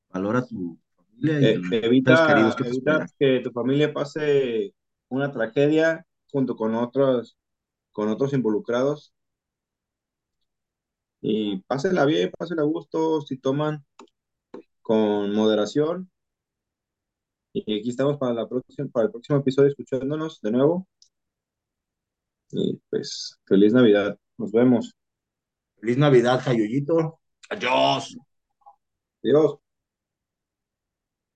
Valora 0.09 0.45
tu 0.45 0.77
familia 0.97 1.39
y 1.39 1.45
eh, 1.45 1.61
evita, 1.81 2.55
que, 2.57 2.67
evita 2.67 3.05
que 3.17 3.39
tu 3.39 3.51
familia 3.51 3.93
pase 3.93 4.73
una 5.07 5.31
tragedia 5.31 6.05
junto 6.29 6.57
con 6.57 6.75
otros, 6.75 7.37
con 7.93 8.09
otros 8.09 8.33
involucrados 8.33 9.14
y 11.27 11.57
pásenla 11.63 12.05
bien, 12.05 12.31
pásenla 12.37 12.61
a 12.61 12.65
gusto, 12.67 13.21
si 13.21 13.37
toman 13.37 13.83
con 14.83 15.33
moderación. 15.33 16.11
Y 17.51 17.79
aquí 17.79 17.89
estamos 17.89 18.17
para, 18.19 18.33
la 18.33 18.47
próxima, 18.47 18.87
para 18.89 19.05
el 19.07 19.11
próximo 19.11 19.39
episodio 19.39 19.69
escuchándonos 19.69 20.39
de 20.41 20.51
nuevo. 20.51 20.87
Y 22.51 22.79
pues, 22.91 23.39
feliz 23.47 23.73
Navidad. 23.73 24.19
Nos 24.37 24.51
vemos. 24.51 24.93
Feliz 25.79 25.97
Navidad, 25.97 26.41
Jayuyito. 26.43 27.19
Adiós. 27.49 28.15
Adiós. 29.23 29.64